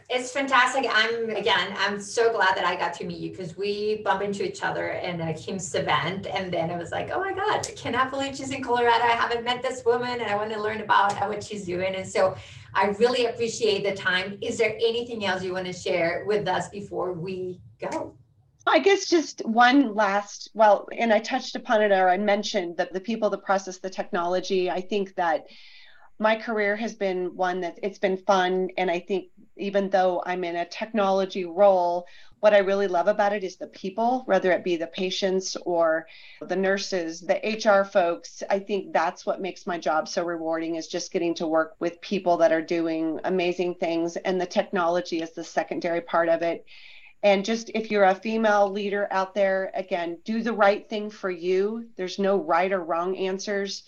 it's 0.10 0.32
fantastic. 0.32 0.86
I'm 0.90 1.30
again, 1.32 1.76
I'm 1.78 2.00
so 2.00 2.32
glad 2.32 2.56
that 2.56 2.66
I 2.66 2.76
got 2.76 2.94
to 2.96 3.06
meet 3.06 3.20
you 3.20 3.32
because 3.32 3.58
we 3.58 4.02
bump 4.04 4.22
into 4.22 4.44
each 4.44 4.64
other 4.64 4.90
in 4.90 5.22
a 5.22 5.34
HIMSS 5.34 5.80
event. 5.80 6.28
And 6.28 6.52
then 6.52 6.70
I 6.70 6.78
was 6.78 6.92
like, 6.92 7.12
oh 7.12 7.20
my 7.20 7.34
God, 7.34 7.66
I 7.68 7.72
cannot 7.72 8.12
believe 8.12 8.36
she's 8.36 8.52
in 8.52 8.64
Colorado. 8.64 9.04
I 9.04 9.10
haven't 9.10 9.44
met 9.44 9.62
this 9.62 9.84
woman 9.86 10.22
and 10.22 10.24
I 10.24 10.36
want 10.36 10.52
to 10.54 10.62
learn 10.62 10.82
about 10.82 11.14
what 11.28 11.44
she's 11.44 11.66
doing. 11.66 11.96
And 11.96 12.08
so 12.08 12.36
I 12.74 12.88
really 13.00 13.26
appreciate 13.26 13.84
the 13.84 13.96
time. 13.96 14.38
Is 14.42 14.58
there 14.58 14.76
anything 14.76 15.26
else 15.26 15.44
you 15.44 15.54
want 15.54 15.66
to 15.66 15.74
share 15.74 16.24
with 16.26 16.48
us 16.48 16.70
before 16.70 17.14
we 17.14 17.60
go? 17.80 18.14
I 18.68 18.80
guess 18.80 19.08
just 19.08 19.46
one 19.46 19.94
last, 19.94 20.50
well, 20.54 20.88
and 20.98 21.14
I 21.14 21.20
touched 21.20 21.56
upon 21.56 21.84
it 21.84 21.92
or 21.92 22.10
I 22.10 22.18
mentioned 22.18 22.78
that 22.78 22.94
the 22.94 23.00
people 23.00 23.30
the 23.30 23.38
process 23.38 23.78
the 23.78 23.90
technology, 23.90 24.70
I 24.70 24.82
think 24.82 25.16
that 25.16 25.46
my 26.20 26.36
career 26.36 26.76
has 26.76 26.96
been 26.96 27.36
one 27.36 27.62
that 27.62 27.78
it's 27.84 28.00
been 28.00 28.18
fun 28.18 28.70
and 28.78 28.90
i 28.90 29.00
think 29.00 29.26
even 29.58 29.90
though 29.90 30.22
i'm 30.26 30.44
in 30.44 30.58
a 30.58 30.66
technology 30.66 31.46
role 31.46 32.06
what 32.40 32.54
i 32.54 32.60
really 32.60 32.88
love 32.88 33.08
about 33.08 33.34
it 33.34 33.44
is 33.44 33.56
the 33.56 33.68
people 33.68 34.24
whether 34.26 34.52
it 34.52 34.64
be 34.64 34.76
the 34.76 34.88
patients 34.88 35.56
or 35.66 36.06
the 36.42 36.56
nurses 36.56 37.22
the 37.22 37.40
hr 37.66 37.84
folks. 37.84 38.44
I 38.50 38.60
think 38.60 38.94
that's 38.94 39.26
what 39.26 39.42
makes 39.42 39.66
my 39.66 39.78
job 39.78 40.08
so 40.08 40.24
rewarding 40.24 40.76
is 40.76 40.88
just 40.88 41.12
getting 41.12 41.34
to 41.36 41.48
work 41.48 41.76
with 41.80 42.02
people 42.02 42.38
that 42.38 42.52
are 42.52 42.62
doing 42.62 43.20
amazing 43.24 43.76
things 43.76 44.18
and 44.18 44.40
the 44.40 44.46
technology 44.46 45.22
is 45.22 45.32
the 45.32 45.44
secondary 45.44 46.02
part 46.02 46.30
of 46.30 46.42
it. 46.42 46.66
And 47.24 47.44
just 47.44 47.72
if 47.74 47.90
you're 47.90 48.04
a 48.04 48.16
female 48.16 48.70
leader 48.70 49.08
out 49.12 49.34
there 49.34 49.72
again 49.74 50.20
do 50.26 50.44
the 50.44 50.54
right 50.54 50.88
thing 50.88 51.10
for 51.10 51.32
you. 51.32 51.88
There's 51.96 52.20
no 52.20 52.38
right 52.38 52.72
or 52.72 52.84
wrong 52.84 53.18
answers. 53.18 53.84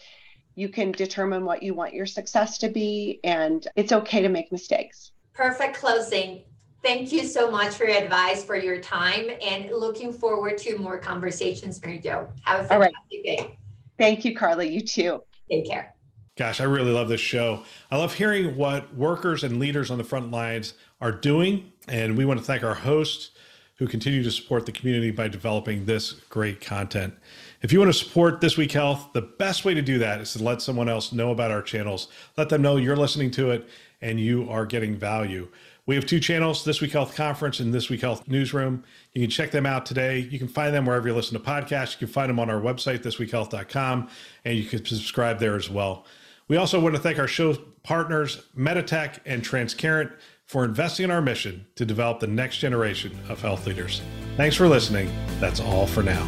You 0.56 0.70
can 0.70 0.92
determine 0.92 1.46
what 1.46 1.62
you 1.62 1.76
want 1.76 1.94
your 1.94 2.08
success 2.08 2.58
to 2.60 2.70
be, 2.70 3.20
and 3.24 3.68
it's 3.76 3.92
okay 3.92 4.24
to 4.24 4.30
make 4.30 4.52
mistakes. 4.52 5.12
Perfect 5.38 5.78
closing. 5.78 6.42
Thank 6.82 7.12
you 7.12 7.24
so 7.24 7.52
much 7.52 7.76
for 7.76 7.86
your 7.86 8.02
advice, 8.02 8.44
for 8.44 8.56
your 8.56 8.82
time, 8.82 9.30
and 9.40 9.70
looking 9.70 10.12
forward 10.12 10.58
to 10.58 10.80
more 10.80 10.98
conversations, 10.98 11.80
MariJo. 11.80 12.28
Have 12.42 12.66
a 12.66 12.68
fantastic 12.68 12.74
right. 12.80 13.24
day. 13.24 13.60
Thank 14.00 14.26
you, 14.26 14.36
Karla. 14.36 14.64
You 14.64 14.82
too. 14.82 15.22
Take 15.48 15.70
care. 15.70 15.94
Gosh, 16.38 16.60
I 16.60 16.64
really 16.64 16.92
love 16.92 17.08
this 17.08 17.22
show. 17.22 17.62
I 17.92 17.98
love 17.98 18.16
hearing 18.16 18.58
what 18.58 18.92
workers 18.96 19.44
and 19.44 19.60
leaders 19.60 19.92
on 19.92 20.00
the 20.00 20.04
front 20.04 20.32
lines 20.32 20.74
are 21.02 21.12
doing. 21.12 21.72
And 21.88 22.18
we 22.18 22.26
want 22.26 22.40
to 22.40 22.46
thank 22.46 22.64
our 22.64 22.74
hosts 22.74 23.30
who 23.76 23.86
continue 23.86 24.24
to 24.24 24.32
support 24.32 24.66
the 24.66 24.72
community 24.72 25.12
by 25.12 25.28
developing 25.28 25.86
this 25.86 26.14
great 26.14 26.62
content. 26.62 27.14
If 27.62 27.72
you 27.72 27.78
want 27.78 27.94
to 27.94 27.98
support 27.98 28.42
This 28.42 28.58
Week 28.58 28.72
Health, 28.72 29.10
the 29.14 29.22
best 29.22 29.66
way 29.66 29.76
to 29.76 29.84
do 29.84 30.00
that 30.00 30.20
is 30.20 30.34
to 30.34 30.44
let 30.44 30.64
someone 30.64 30.90
else 30.90 31.12
know 31.12 31.30
about 31.30 31.52
our 31.52 31.62
channels. 31.62 32.08
Let 32.38 32.50
them 32.50 32.64
know 32.64 32.78
you're 32.78 32.96
listening 32.96 33.30
to 33.32 33.52
it 33.52 33.70
and 34.02 34.20
you 34.20 34.50
are 34.50 34.66
getting 34.66 34.96
value. 34.96 35.48
We 35.86 35.96
have 35.96 36.06
two 36.06 36.20
channels, 36.20 36.66
This 36.66 36.82
Week 36.82 36.92
Health 36.92 37.16
Conference 37.16 37.62
and 37.62 37.74
This 37.74 37.90
Week 37.90 38.02
Health 38.02 38.28
Newsroom. 38.28 38.84
You 39.14 39.22
can 39.22 39.30
check 39.30 39.52
them 39.52 39.66
out 39.66 39.86
today. 39.86 40.20
You 40.20 40.38
can 40.38 40.50
find 40.50 40.74
them 40.74 40.86
wherever 40.86 41.08
you 41.08 41.14
listen 41.14 41.40
to 41.40 41.44
podcasts. 41.44 41.94
You 41.94 42.00
can 42.00 42.14
find 42.14 42.30
them 42.30 42.40
on 42.40 42.50
our 42.50 42.60
website, 42.60 43.00
thisweekhealth.com, 43.00 44.10
and 44.44 44.58
you 44.58 44.66
can 44.66 44.84
subscribe 44.86 45.40
there 45.40 45.56
as 45.56 45.70
well. 45.70 46.06
We 46.50 46.58
also 46.58 46.80
want 46.80 46.96
to 46.96 47.02
thank 47.02 47.20
our 47.20 47.28
show 47.28 47.56
partners, 47.84 48.44
Meditech 48.58 49.20
and 49.26 49.42
Transcarent, 49.44 50.12
for 50.46 50.64
investing 50.64 51.06
in 51.06 51.12
our 51.12 51.22
mission 51.22 51.66
to 51.76 51.86
develop 51.86 52.20
the 52.20 52.28
next 52.28 52.58
generation 52.58 53.18
of 53.30 53.42
health 53.42 53.66
leaders. 53.68 54.02
Thanks 54.38 54.56
for 54.56 54.68
listening. 54.68 55.10
That's 55.40 55.60
all 55.60 55.88
for 55.88 56.04
now. 56.04 56.26